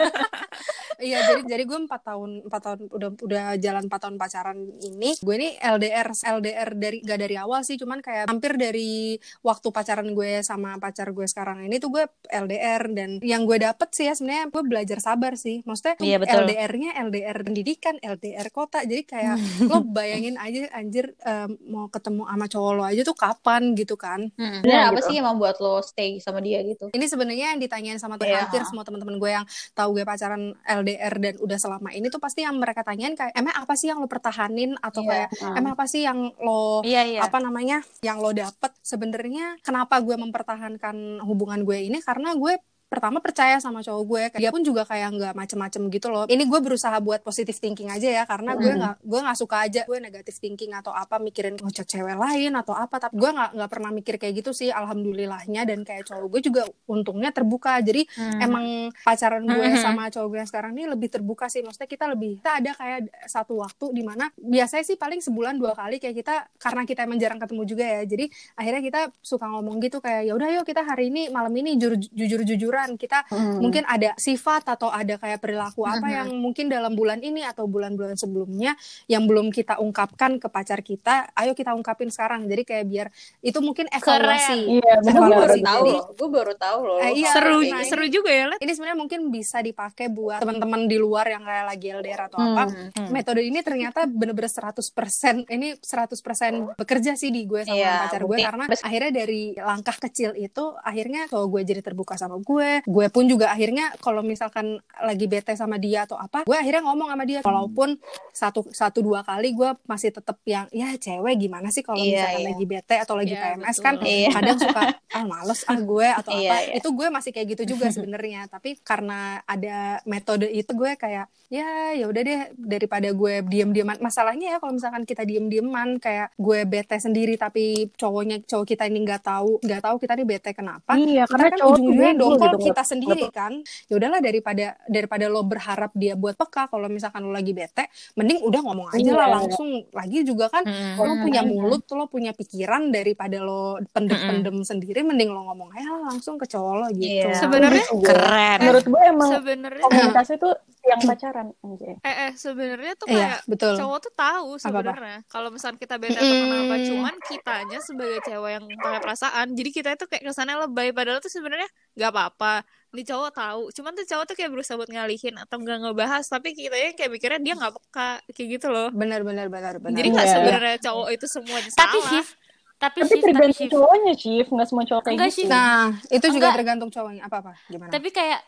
Iya 0.99 1.23
jadi 1.23 1.41
jadi 1.47 1.63
gue 1.63 1.79
empat 1.87 2.01
tahun 2.03 2.43
empat 2.43 2.59
tahun 2.61 2.79
udah 2.91 3.09
udah 3.23 3.45
jalan 3.55 3.87
empat 3.87 3.99
tahun 4.03 4.19
pacaran 4.19 4.59
ini. 4.83 5.15
Gue 5.23 5.39
ini 5.39 5.55
LDR 5.55 6.11
LDR 6.11 6.69
dari 6.75 6.99
gak 6.99 7.19
dari 7.19 7.35
awal 7.39 7.63
sih 7.63 7.79
cuman 7.79 8.03
kayak 8.03 8.27
hampir 8.27 8.59
dari 8.59 9.15
waktu 9.39 9.67
pacaran 9.71 10.11
gue 10.11 10.43
sama 10.43 10.75
pacar 10.75 11.15
gue 11.15 11.23
sekarang 11.23 11.63
ini 11.63 11.79
tuh 11.79 11.87
gue 11.89 12.03
LDR 12.27 12.91
dan 12.91 13.23
yang 13.23 13.47
gue 13.47 13.55
dapet 13.57 13.87
sih 13.95 14.11
ya 14.11 14.13
sebenarnya 14.13 14.51
gue 14.51 14.63
belajar 14.67 14.99
sabar 14.99 15.39
sih. 15.39 15.63
Maksudnya 15.63 15.95
Iya, 16.03 16.17
betul. 16.19 16.43
LDR-nya 16.43 16.91
LDR 16.99 17.37
pendidikan 17.47 17.95
LDR 18.03 18.38
LDR 18.39 18.55
kota 18.55 18.79
jadi 18.81 19.03
kayak 19.03 19.35
lo 19.67 19.83
bayangin 19.85 20.39
aja 20.39 20.71
anjir 20.71 21.11
em, 21.19 21.59
mau 21.67 21.91
ketemu 21.91 22.23
sama 22.23 22.45
cowok 22.47 22.71
lo 22.71 22.83
aja 22.83 23.01
tuh 23.03 23.11
kapan 23.13 23.75
gitu 23.75 23.99
kan. 23.99 24.31
Sebenarnya 24.31 24.63
Iya, 24.63 24.87
apa 24.87 24.95
gitu. 24.95 25.07
sih 25.11 25.15
yang 25.19 25.27
membuat 25.27 25.59
lo 25.59 25.83
stay 25.83 26.23
sama 26.23 26.39
dia 26.39 26.63
gitu? 26.63 26.87
ini 26.89 27.05
sebenarnya 27.05 27.51
yang 27.51 27.59
ditanyain 27.59 27.99
sama 27.99 28.15
Iya. 28.17 28.47
hampir 28.47 28.63
semua 28.63 28.87
teman-teman 28.87 29.19
gue 29.19 29.31
yang 29.33 29.43
tahu 29.73 29.89
gue 29.91 30.03
pacaran 30.03 30.55
LDR 30.61 31.13
dan 31.19 31.35
udah 31.37 31.57
selama 31.57 31.91
ini 31.91 32.07
tuh 32.07 32.17
pasti 32.17 32.41
yang 32.41 32.55
mereka 32.55 32.81
tanyain 32.81 33.11
kayak 33.11 33.35
emang 33.35 33.51
apa 33.53 33.73
sih 33.75 33.91
yang 33.91 33.99
lo 33.99 34.07
pertahanin 34.07 34.79
atau 34.79 35.03
Iya. 35.03 35.09
kayak 35.27 35.29
emang 35.53 35.71
apa 35.75 35.85
sih 35.85 36.01
yang 36.03 36.31
lo 36.39 36.79
Iya, 36.81 37.01
iya. 37.05 37.19
apa 37.21 37.37
namanya 37.37 37.83
yang 37.99 38.17
lo 38.17 38.31
dapet 38.31 38.71
sebenarnya 38.81 39.59
kenapa 39.59 39.99
gue 39.99 40.15
mempertahankan 40.15 40.95
hubungan 41.21 41.59
gue 41.61 41.77
ini 41.81 41.99
karena 41.99 42.31
gue 42.33 42.55
pertama 42.89 43.21
percaya 43.21 43.61
sama 43.61 43.79
cowok 43.79 44.03
gue 44.03 44.21
dia 44.35 44.49
pun 44.49 44.59
juga 44.59 44.81
kayak 44.81 45.09
nggak 45.11 45.33
macem-macem 45.33 45.81
gitu 45.87 46.09
loh 46.09 46.25
ini 46.25 46.41
gue 46.41 46.59
berusaha 46.59 46.97
buat 46.97 47.21
positive 47.21 47.53
thinking 47.55 47.87
aja 47.87 48.09
ya 48.11 48.23
karena 48.25 48.53
gue 48.55 48.65
Hmm. 48.67 48.81
nggak 48.81 48.95
gue 48.99 49.19
nggak 49.21 49.37
suka 49.37 49.55
aja 49.61 49.81
gue 49.85 49.97
negatif 49.99 50.35
thinking 50.35 50.73
atau 50.73 50.89
apa 50.91 51.15
mikirin 51.17 51.53
ngecek 51.55 51.85
cewek 51.87 52.17
lain 52.17 52.51
atau 52.51 52.73
apa 52.73 52.97
tapi 52.99 53.13
gue 53.13 53.29
nggak 53.29 53.49
nggak 53.53 53.69
pernah 53.69 53.91
mikir 53.91 54.15
kayak 54.17 54.33
gitu 54.35 54.51
sih 54.51 54.69
alhamdulillahnya 54.69 55.63
dan 55.63 55.85
kayak 55.85 56.03
cowok 56.03 56.27
gue 56.29 56.41
juga 56.43 56.61
untungnya 56.85 57.29
terbuka 57.29 57.77
jadi 57.79 58.09
Hmm. 58.09 58.41
emang 58.41 58.65
pacaran 58.99 59.45
gue 59.45 59.65
Mhm. 59.69 59.79
sama 59.79 60.09
cowok 60.09 60.27
gue 60.27 60.39
yang 60.39 60.49
sekarang 60.49 60.71
ini 60.73 60.83
lebih 60.87 61.09
terbuka 61.09 61.45
sih 61.45 61.61
maksudnya 61.61 61.85
kita 61.87 62.09
lebih 62.09 62.41
kita 62.41 62.51
ada 62.57 62.71
kayak 62.73 62.99
satu 63.23 63.53
waktu 63.55 63.85
di 63.91 64.01
mana 64.01 64.33
biasanya 64.35 64.81
sih 64.83 64.97
paling 64.97 65.21
sebulan 65.21 65.55
dua 65.55 65.77
kali 65.77 66.01
kayak 66.01 66.17
kita 66.17 66.35
karena 66.57 66.81
kita 66.83 67.05
emang 67.05 67.17
jarang 67.17 67.37
ketemu 67.37 67.61
juga 67.65 67.85
ya 67.85 68.01
jadi 68.03 68.25
akhirnya 68.55 68.81
kita 68.81 68.99
suka 69.19 69.45
ngomong 69.45 69.77
gitu 69.77 69.99
kayak 69.99 70.25
ya 70.25 70.33
udah 70.33 70.49
yuk 70.51 70.65
kita 70.65 70.81
hari 70.81 71.09
ini 71.09 71.29
malam 71.29 71.53
ini 71.53 71.77
jujur 71.77 72.41
jujuran 72.41 72.78
kita 72.89 73.25
mungkin 73.57 73.83
ada 73.83 74.15
sifat 74.15 74.69
atau 74.69 74.87
ada 74.87 75.15
kayak 75.15 75.39
perilaku 75.39 75.83
apa 75.83 76.01
Mhm. 76.01 76.15
yang 76.15 76.29
mungkin 76.35 76.65
dalam 76.67 76.93
bulan 76.93 77.19
ini 77.19 77.41
atau 77.41 77.65
bulan-bulan 77.65 78.15
sebelumnya 78.15 78.75
yang 79.05 79.25
belum 79.25 79.49
kita 79.49 79.77
ungkapkan 79.77 80.37
ke 80.37 80.47
pacar 80.47 80.79
kita 80.79 81.31
ayo 81.33 81.51
kita 81.51 81.71
ungkapin 81.71 82.07
sekarang 82.07 82.45
jadi 82.45 82.63
kayak 82.63 82.85
biar 82.85 83.07
itu 83.41 83.59
mungkin 83.59 83.89
evaluasi 83.89 84.59
Iya, 84.69 84.93
Gue 84.99 85.07
benar. 85.07 85.21
baru 85.21 85.29
Evaluasi. 85.49 85.61
tahu 85.61 85.79
Jadi- 85.79 85.95
loh. 85.95 86.05
Gue 86.11 86.29
baru 86.29 86.53
tahu 86.53 86.79
loh. 86.81 86.97
Eh, 86.99 87.11
iya, 87.15 87.29
seru 87.31 87.57
nah, 87.61 87.81
seru 87.81 88.05
juga 88.07 88.29
ya 88.29 88.45
Let. 88.47 88.59
ini 88.59 88.71
sebenarnya 88.71 88.97
mungkin 88.97 89.19
bisa 89.29 89.57
dipakai 89.59 90.07
buat 90.07 90.37
teman-teman 90.37 90.85
di 90.85 90.97
luar 90.97 91.25
yang 91.27 91.41
kayak 91.41 91.65
lagi 91.65 91.87
LDR 91.89 92.21
atau 92.27 92.37
apa. 92.37 92.63
Hmm. 92.67 93.09
Metode 93.09 93.41
ini 93.41 93.59
ternyata 93.59 94.05
bener-bener 94.05 94.45
100% 94.47 95.47
ini 95.47 95.73
100% 95.75 96.75
bekerja 96.75 97.13
sih 97.13 97.29
di 97.29 97.43
gue 97.43 97.63
sama 97.63 97.75
Iya, 97.75 97.93
pacar 98.05 98.21
gue 98.21 98.37
karena 98.39 98.63
akhirnya 98.69 99.11
dari 99.15 99.41
langkah 99.55 99.97
kecil 99.99 100.35
itu 100.35 100.63
akhirnya 100.79 101.25
kalau 101.25 101.47
gue 101.47 101.61
jadi 101.63 101.81
terbuka 101.81 102.13
sama 102.13 102.37
gue, 102.37 102.68
gue 102.81 103.05
pun 103.07 103.25
juga 103.25 103.49
akhirnya 103.49 103.93
kalau 103.97 104.21
misalkan 104.21 104.77
lagi 104.99 105.25
bete 105.25 105.53
sama 105.53 105.75
dia 105.75 106.03
atau 106.03 106.15
apa, 106.15 106.43
gue 106.43 106.53
akhirnya 106.53 106.83
ngomong 106.83 107.09
sama 107.09 107.23
dia 107.23 107.39
walaupun 107.41 107.97
satu 108.31 108.67
satu 108.69 108.99
dua 108.99 109.21
kali 109.21 109.51
gue 109.51 109.69
masih 109.83 110.09
tetap 110.11 110.37
yang 110.43 110.65
ya 110.69 110.93
cewek 110.95 111.35
gimana 111.37 111.69
sih 111.69 111.81
kalau 111.81 111.97
Iya, 111.97 112.05
misalkan 112.15 112.39
iya. 112.39 112.47
lagi 112.49 112.65
bete 112.65 112.95
atau 112.97 113.15
lagi 113.15 113.33
Iya, 113.33 113.41
PMS 113.43 113.67
betul. 113.71 113.83
kan 113.83 113.93
Iya. 114.01 114.29
kadang 114.31 114.57
suka 114.57 114.81
ah 115.09 115.23
males 115.25 115.59
ah 115.65 115.79
gue 115.79 116.07
atau 116.09 116.31
Iya, 116.31 116.47
apa 116.47 116.55
iya. 116.59 116.73
itu 116.77 116.89
gue 116.89 117.07
masih 117.09 117.31
kayak 117.31 117.47
gitu 117.49 117.63
juga 117.67 117.85
sebenarnya 117.89 118.41
tapi 118.45 118.77
karena 118.79 119.19
ada 119.43 119.77
metode 120.03 120.45
itu 120.45 120.71
gue 120.71 120.91
kayak 120.95 121.27
ya 121.49 121.67
ya 121.91 122.05
udah 122.05 122.21
deh 122.21 122.39
daripada 122.55 123.09
gue 123.09 123.41
diem-dieman 123.41 123.97
masalahnya 123.99 124.53
ya 124.53 124.57
kalau 124.57 124.71
misalkan 124.71 125.01
kita 125.01 125.25
diem-dieman 125.25 125.97
kayak 125.97 126.29
gue 126.35 126.59
bete 126.63 126.95
sendiri 126.95 127.35
tapi 127.35 127.89
cowoknya 127.95 128.45
cowok 128.45 128.65
kita 128.67 128.83
ini 128.85 129.01
nggak 129.01 129.23
tahu 129.23 129.57
nggak 129.59 129.81
tahu 129.81 129.95
kita 129.97 130.13
ini 130.13 130.25
bete 130.27 130.51
kenapa 130.51 130.93
Iya, 130.93 131.25
kita 131.25 131.31
karena 131.31 131.47
kan 131.47 131.57
cowok 131.57 131.73
ujung-ujungnya 131.73 132.13
dongkol 132.13 132.37
gitu, 132.45 132.57
kita 132.61 132.81
sendiri 132.83 133.25
kan 133.29 133.53
ya 133.85 133.95
udahlah 133.95 134.19
daripada 134.19 134.65
daripada 134.85 135.25
lo 135.25 135.41
berharap 135.41 135.91
dia 135.93 136.13
buat 136.13 136.35
peka 136.35 136.67
kalau 136.67 136.85
misalkan 136.85 137.21
lo 137.21 137.31
lagi 137.31 137.51
bete 137.51 137.87
mending 138.13 138.39
udah 138.41 138.61
ngomong 138.61 138.87
aja 138.89 139.11
lah 139.13 139.25
Iya. 139.25 139.35
langsung 139.37 139.69
lagi 139.89 140.19
juga 140.21 140.45
kan 140.47 140.61
Hmm. 140.61 140.95
lo 140.97 141.13
punya 141.19 141.41
mulut 141.41 141.83
lo 141.89 142.05
punya 142.05 142.31
pikiran 142.31 142.89
daripada 142.89 143.39
lo 143.39 143.61
pendem-pendem 143.89 144.61
sendiri 144.61 145.01
mending 145.01 145.27
lo 145.27 145.43
ngomong 145.45 145.69
aja 145.71 145.89
lah 145.89 146.01
langsung 146.09 146.35
ke 146.35 146.45
cowok 146.45 146.73
lo 146.75 146.87
gitu 146.91 147.07
Iya. 147.21 147.33
Sebenarnya 147.35 147.85
Keren. 147.99 148.57
Menurut 148.59 148.85
gue 148.85 149.01
emang 149.03 149.29
sebenarnya 149.31 149.81
komunikasi 149.81 150.33
tuh 150.35 150.53
yang 150.81 151.01
pacaran. 151.01 151.47
Anjay. 151.59 151.99
eh 151.99 152.15
eh 152.25 152.31
sebenarnya 152.33 152.93
tuh 152.93 153.05
iya 153.05 153.35
kayak 153.35 153.39
betul 153.45 153.73
cowok 153.75 153.97
tuh 153.99 154.13
tahu 154.13 154.49
sebenarnya 154.57 155.19
kalau 155.25 155.49
misalnya 155.49 155.77
kita 155.77 155.95
bete 155.95 156.15
atau 156.15 156.35
kenapa 156.39 156.73
Mm. 156.73 156.85
cuman 156.87 157.15
kitanya 157.21 157.79
sebagai 157.79 158.19
cewek 158.21 158.51
yang 158.53 158.65
pakai 158.75 158.99
perasaan 158.99 159.47
jadi 159.51 159.69
kita 159.69 159.89
itu 159.93 160.05
kayak 160.05 160.23
kesannya 160.23 160.55
lebay 160.57 160.89
padahal 160.89 161.19
tuh 161.19 161.27
sebenarnya 161.27 161.67
nggak 161.93 162.09
apa-apa 162.09 162.53
nih 162.89 163.05
cowok 163.05 163.29
tahu 163.29 163.61
cuman 163.71 163.91
tuh 163.93 164.05
cowok 164.07 164.23
tuh 164.25 164.35
kayak 164.35 164.49
berusaha 164.49 164.75
buat 164.75 164.89
ngalihin 164.89 165.35
atau 165.37 165.55
nggak 165.57 165.77
ngebahas 165.79 166.23
tapi 166.25 166.47
kita 166.53 166.73
yang 166.73 166.93
kayak 166.93 167.11
mikirnya 167.11 167.39
dia 167.39 167.53
nggak 167.55 167.73
peka 167.75 168.09
kayak 168.29 168.47
gitu 168.49 168.67
loh 168.67 168.89
benar 168.89 169.21
benar 169.21 169.45
benar 169.45 169.77
benar 169.77 169.93
jadi 169.93 170.07
nggak 170.09 170.25
Iya. 170.25 170.33
sebenarnya 170.33 170.75
cowok 170.81 171.07
itu 171.11 171.25
Tapi 171.27 171.67
salah 171.69 172.07
shift, 172.07 172.31
tapi 172.77 172.97
Tapi 172.97 172.99
shift, 173.03 173.11
tapi 173.11 173.25
tergantung 173.25 173.51
shift. 173.53 173.71
cowoknya, 173.71 174.13
Chief. 174.15 174.45
Nggak 174.47 174.67
semua 174.67 174.83
cowok 174.85 175.01
kayak 175.03 175.13
Enggak, 175.13 175.29
gitu. 175.29 175.51
Nah 175.51 175.83
itu 176.09 176.25
juga 176.25 176.37
Enggak. 176.39 176.55
tergantung 176.55 176.89
cowoknya 176.89 177.21
apa 177.21 177.35
apa 177.37 177.51
gimana 177.67 177.91
Tapi 177.91 178.09
kayak 178.09 178.39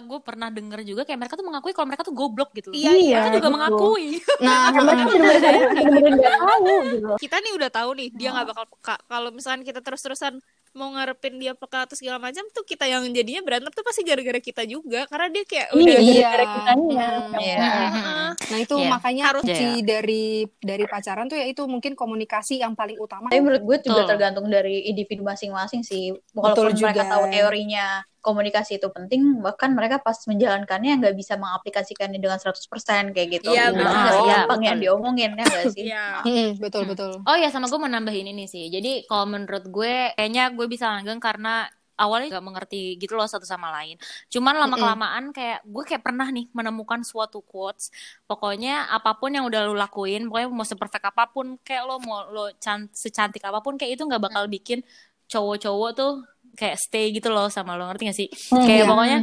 gue 0.00 0.20
pernah 0.20 0.48
denger 0.48 0.80
juga 0.84 1.02
kayak 1.02 1.18
mereka 1.18 1.34
tuh 1.34 1.44
mengakui 1.44 1.72
kalau 1.72 1.88
mereka 1.88 2.02
tuh 2.02 2.12
goblok 2.12 2.52
gitu 2.52 2.68
loh. 2.68 2.76
Iya, 2.76 2.92
iya, 2.94 3.16
Mereka 3.18 3.28
juga 3.30 3.40
gitu. 3.40 3.54
mengakui. 3.56 4.08
nah 4.38 4.68
Mereka 4.74 6.28
tahu 6.36 6.74
gitu. 6.90 7.08
kita 7.18 7.36
nih 7.40 7.52
udah 7.54 7.70
tahu 7.70 7.90
nih 7.94 8.08
dia 8.10 8.28
nggak 8.30 8.46
bakal 8.46 8.64
peka 8.68 8.96
kalau 9.04 9.30
misalkan 9.30 9.62
kita 9.62 9.80
terus-terusan 9.80 10.36
mau 10.74 10.90
ngarepin 10.90 11.38
dia 11.38 11.54
peka 11.54 11.86
atau 11.86 11.94
segala 11.94 12.18
macam 12.18 12.42
tuh 12.50 12.60
kita 12.60 12.84
yang 12.84 13.06
jadinya 13.08 13.40
berantem 13.40 13.70
tuh 13.70 13.80
pasti 13.80 14.02
gara-gara 14.02 14.36
kita 14.36 14.66
juga 14.66 15.06
karena 15.06 15.30
dia 15.30 15.44
kayak 15.44 15.68
udah 15.70 15.86
Iya, 15.86 15.98
Iya. 16.02 16.18
gara-gara 16.26 16.44
kitanya. 16.50 17.06
Hmm. 17.06 17.38
Iya. 17.38 17.56
Heeh. 17.62 18.28
nah 18.34 18.58
itu 18.58 18.74
Iya. 18.74 18.88
makanya 18.90 19.22
Harus- 19.24 19.44
kunci 19.46 19.66
dari 19.80 20.24
dari 20.58 20.84
pacaran 20.84 21.24
tuh 21.24 21.38
ya 21.38 21.46
itu 21.46 21.62
mungkin 21.64 21.94
komunikasi 21.94 22.58
yang 22.58 22.74
paling 22.74 22.98
utama 22.98 23.30
Tapi 23.30 23.38
menurut 23.38 23.62
gue 23.62 23.76
juga 23.86 24.02
Betul. 24.02 24.10
tergantung 24.10 24.46
dari 24.48 24.84
individu 24.84 25.22
masing-masing 25.22 25.80
sih. 25.80 26.10
Betul 26.34 26.74
Walaupun 26.74 26.74
mereka 26.76 27.04
tahu 27.06 27.24
teorinya 27.30 27.86
komunikasi 28.26 28.70
itu 28.80 28.88
penting, 28.96 29.20
bahkan 29.44 29.70
mereka 29.78 29.96
pas 30.06 30.16
menjalankannya 30.30 30.90
nggak 31.00 31.14
bisa 31.20 31.34
mengaplikasikannya 31.42 32.18
dengan 32.24 32.38
100% 32.42 33.12
kayak 33.14 33.28
gitu. 33.40 33.50
Iya, 33.50 33.60
Jadi 33.78 33.92
betul. 33.92 34.02
nggak 34.02 34.14
Iya, 34.22 34.34
segampang 34.44 34.60
yang 34.68 34.76
betul. 34.76 34.78
diomongin 34.82 35.30
ya 35.40 35.44
nggak 35.52 35.68
sih? 35.76 35.86
Iya. 35.86 35.96
Betul 36.62 36.82
Hmm. 36.82 36.90
betul 36.90 37.12
Oh 37.28 37.36
ya 37.42 37.48
sama 37.52 37.66
gue 37.70 37.78
mau 37.80 37.90
nambahin 37.90 38.26
ini 38.32 38.44
sih. 38.50 38.64
Jadi 38.74 38.88
kalau 39.08 39.24
menurut 39.32 39.64
gue 39.74 39.92
kayaknya 40.16 40.42
gue 40.56 40.66
bisa 40.72 40.86
langgeng 40.92 41.20
karena 41.22 41.48
awalnya 41.94 42.26
gak 42.36 42.46
mengerti 42.48 42.76
gitu 43.00 43.14
loh 43.18 43.24
satu 43.30 43.46
sama 43.46 43.68
lain. 43.76 43.96
Cuman 44.32 44.54
lama 44.60 44.76
kelamaan 44.82 45.24
kayak 45.36 45.62
gue 45.64 45.82
kayak 45.88 46.02
pernah 46.06 46.26
nih 46.36 46.44
menemukan 46.52 47.00
suatu 47.06 47.38
quotes. 47.46 47.88
Pokoknya 48.28 48.90
apa 48.90 49.10
pun 49.18 49.30
yang 49.36 49.44
udah 49.48 49.60
lo 49.70 49.74
lakuin, 49.78 50.26
pokoknya 50.28 50.48
mau 50.50 50.66
seperfect 50.66 51.06
apa 51.10 51.24
pun, 51.30 51.46
kayak 51.66 51.82
lo 51.88 51.94
mau 52.02 52.26
lo 52.34 52.42
can- 52.60 52.90
secantik 52.92 53.42
apa 53.46 53.60
pun, 53.64 53.78
kayak 53.78 53.92
itu 53.96 54.02
nggak 54.08 54.22
bakal 54.26 54.44
bikin 54.50 54.82
cowok-cowok 55.30 55.90
tuh 55.98 56.10
kayak 56.54 56.76
stay 56.78 57.10
gitu 57.10 57.28
loh 57.30 57.50
sama 57.50 57.74
lo 57.74 57.90
ngerti 57.90 58.02
gak 58.08 58.18
sih? 58.18 58.28
kayak 58.50 58.82
iya. 58.82 58.88
pokoknya 58.88 59.18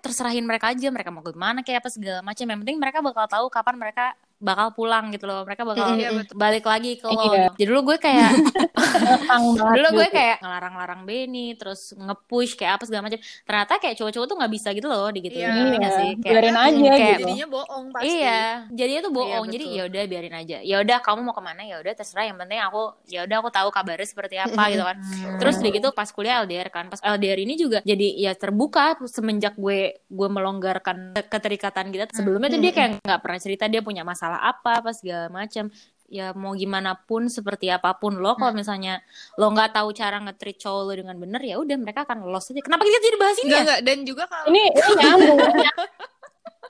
terserahin 0.00 0.44
mereka 0.44 0.72
aja 0.72 0.88
mereka 0.88 1.12
mau 1.12 1.22
gimana 1.22 1.60
kayak 1.60 1.84
apa 1.84 1.90
segala 1.92 2.20
macam 2.24 2.44
yang 2.44 2.60
penting 2.64 2.78
mereka 2.80 2.98
bakal 3.04 3.24
tahu 3.28 3.46
kapan 3.52 3.76
mereka 3.76 4.16
bakal 4.40 4.72
pulang 4.72 5.12
gitu 5.12 5.24
loh 5.24 5.44
mereka 5.44 5.62
bakal 5.62 5.92
Iya, 5.94 6.10
betul. 6.18 6.34
balik 6.34 6.64
lagi 6.64 6.96
ke 6.96 7.04
lo 7.04 7.12
Iya. 7.28 7.52
jadi 7.54 7.68
dulu 7.68 7.80
gue 7.86 7.96
kayak 7.98 8.30
dulu 9.76 9.88
gue 9.92 10.06
gitu. 10.06 10.16
kayak 10.16 10.36
ngelarang-larang 10.40 11.00
Benny 11.04 11.54
terus 11.54 11.92
nge-push 11.92 12.56
kayak 12.56 12.80
apa 12.80 12.84
segala 12.84 13.02
macam 13.04 13.18
ternyata 13.20 13.72
kayak 13.76 13.94
cowok-cowok 13.96 14.26
tuh 14.26 14.36
nggak 14.36 14.52
bisa 14.52 14.68
gitu 14.72 14.86
loh 14.86 15.08
digituin 15.10 15.40
Iya. 15.40 15.52
ngerti 15.52 15.76
nggak 15.76 15.94
sih 15.94 16.10
kayak 16.16 16.24
biarin 16.30 16.56
aja 16.56 16.72
kayak- 16.80 16.98
gitu. 17.10 17.22
jadinya 17.22 17.46
bohong 17.48 17.84
pasti 17.90 18.08
Iya, 18.10 18.40
jadinya 18.70 19.00
tuh 19.00 19.12
bohong. 19.12 19.44
Iya, 19.44 19.52
jadi 19.52 19.64
ya 19.70 19.82
udah 19.86 20.02
biarin 20.04 20.34
aja. 20.34 20.56
Ya 20.60 20.76
udah 20.78 20.98
kamu 20.98 21.20
mau 21.22 21.32
ke 21.32 21.40
mana 21.40 21.62
ya 21.62 21.76
udah 21.78 21.92
terserah. 21.92 22.24
Yang 22.24 22.38
penting 22.38 22.60
aku 22.60 22.82
ya 23.06 23.20
udah 23.22 23.36
aku 23.38 23.50
tahu 23.50 23.68
kabarnya 23.70 24.04
seperti 24.04 24.36
apa 24.36 24.62
gitu 24.68 24.82
kan. 24.82 24.96
Terus 25.36 25.54
udah 25.58 25.70
gitu 25.72 25.88
pas 25.90 26.08
kuliah 26.08 26.40
LDR 26.40 26.68
kan. 26.68 26.86
Pas 26.86 27.00
LDR 27.00 27.38
ini 27.38 27.54
juga 27.54 27.78
jadi 27.82 28.06
ya 28.18 28.32
terbuka 28.34 28.98
semenjak 29.04 29.54
gue 29.54 30.00
gue 30.02 30.28
melonggarkan 30.28 30.96
keterikatan 31.22 31.88
kita. 31.88 32.04
Sebelumnya 32.10 32.48
tuh 32.48 32.60
dia 32.60 32.72
kayak 32.72 32.90
nggak 33.00 33.20
pernah 33.20 33.38
cerita 33.38 33.64
dia 33.66 33.80
punya 33.80 34.02
masalah 34.02 34.29
apa 34.38 34.84
apa 34.84 34.90
segala 34.94 35.26
macam. 35.26 35.72
Ya 36.10 36.34
mau 36.34 36.58
gimana 36.58 36.98
pun 36.98 37.30
seperti 37.30 37.70
apa 37.70 37.94
pun 37.94 38.18
lo 38.18 38.34
kalau 38.34 38.50
misalnya 38.50 38.98
lo 39.38 39.46
nggak 39.54 39.78
tahu 39.78 39.94
cara 39.94 40.18
nge-treat 40.18 40.58
cowok 40.58 40.82
lo 40.90 40.92
dengan 40.98 41.14
bener 41.22 41.38
ya 41.38 41.54
udah 41.62 41.76
mereka 41.78 42.02
akan 42.02 42.26
lost 42.26 42.50
aja. 42.50 42.66
Kenapa 42.66 42.82
kita 42.82 42.98
jadi 42.98 43.16
bahas 43.18 43.38
ini 43.38 43.46
enggak 43.46 43.54
ya? 43.54 43.62
enggak 43.62 43.80
dan 43.86 43.98
juga 44.02 44.22
kalau 44.26 44.46
Ini 44.50 44.62
ini 44.74 44.94
nyambung. 44.98 45.38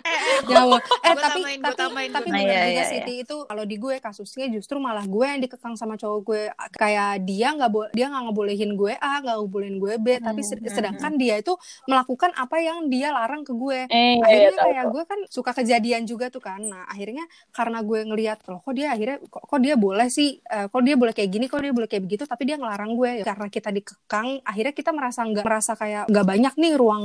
Nyawa. 0.51 0.79
Eh 1.05 1.13
Gua 1.13 1.23
tapi 1.23 1.41
tambahin, 1.43 1.61
tapi 1.61 1.77
tambahin, 1.77 2.11
tapi 2.13 2.29
benar 2.31 2.41
juga 2.41 2.69
Iya, 2.71 2.85
iya, 2.91 3.01
Ti, 3.05 3.13
itu 3.25 3.37
kalau 3.47 3.65
di 3.67 3.77
gue 3.77 3.95
kasusnya 4.01 4.47
justru 4.51 4.77
malah 4.81 5.05
gue 5.05 5.27
yang 5.27 5.41
dikekang 5.43 5.75
sama 5.77 5.95
cowok 6.01 6.21
gue. 6.25 6.43
Kayak 6.75 7.11
dia 7.27 7.49
nggak 7.57 7.71
bo 7.71 7.81
dia 7.93 8.07
nggak 8.11 8.23
ngebolehin 8.31 8.71
gue 8.77 8.93
A 8.97 9.21
nggak 9.23 9.37
ngebolehin 9.41 9.77
gue 9.83 9.93
B 10.01 10.07
tapi 10.21 10.41
sed- 10.45 10.65
sedangkan 10.65 11.13
dia 11.17 11.41
itu 11.41 11.55
melakukan 11.89 12.31
apa 12.37 12.57
yang 12.61 12.87
dia 12.89 13.13
larang 13.13 13.43
ke 13.45 13.53
gue. 13.53 13.87
Eh, 13.89 14.17
iya, 14.17 14.23
akhirnya 14.25 14.57
kayak 14.61 14.85
tahu. 14.87 14.93
gue 14.95 15.03
kan 15.07 15.21
suka 15.29 15.51
kejadian 15.57 16.03
juga 16.09 16.27
tuh 16.31 16.43
kan. 16.43 16.61
Nah 16.63 16.85
akhirnya 16.89 17.25
karena 17.53 17.79
gue 17.83 18.01
ngelihat 18.07 18.39
loh 18.49 18.61
kok 18.65 18.75
dia 18.77 18.89
akhirnya 18.95 19.19
kok, 19.27 19.43
kok 19.47 19.61
dia 19.61 19.75
boleh 19.77 20.09
sih 20.09 20.39
eh, 20.41 20.67
kok 20.71 20.83
dia 20.87 20.95
boleh 20.99 21.13
kayak 21.17 21.31
gini 21.31 21.45
kok 21.51 21.61
dia 21.63 21.73
boleh 21.75 21.89
kayak 21.91 22.05
begitu? 22.07 22.25
Tapi 22.27 22.43
dia 22.49 22.57
ngelarang 22.61 22.93
gue. 22.95 23.11
Karena 23.27 23.47
kita 23.51 23.71
dikekang 23.71 24.29
akhirnya 24.45 24.73
kita 24.77 24.91
merasa 24.95 25.21
nggak 25.27 25.45
merasa 25.47 25.73
kayak 25.75 26.05
nggak 26.11 26.27
banyak 26.27 26.55
nih 26.61 26.73
ruang 26.79 27.05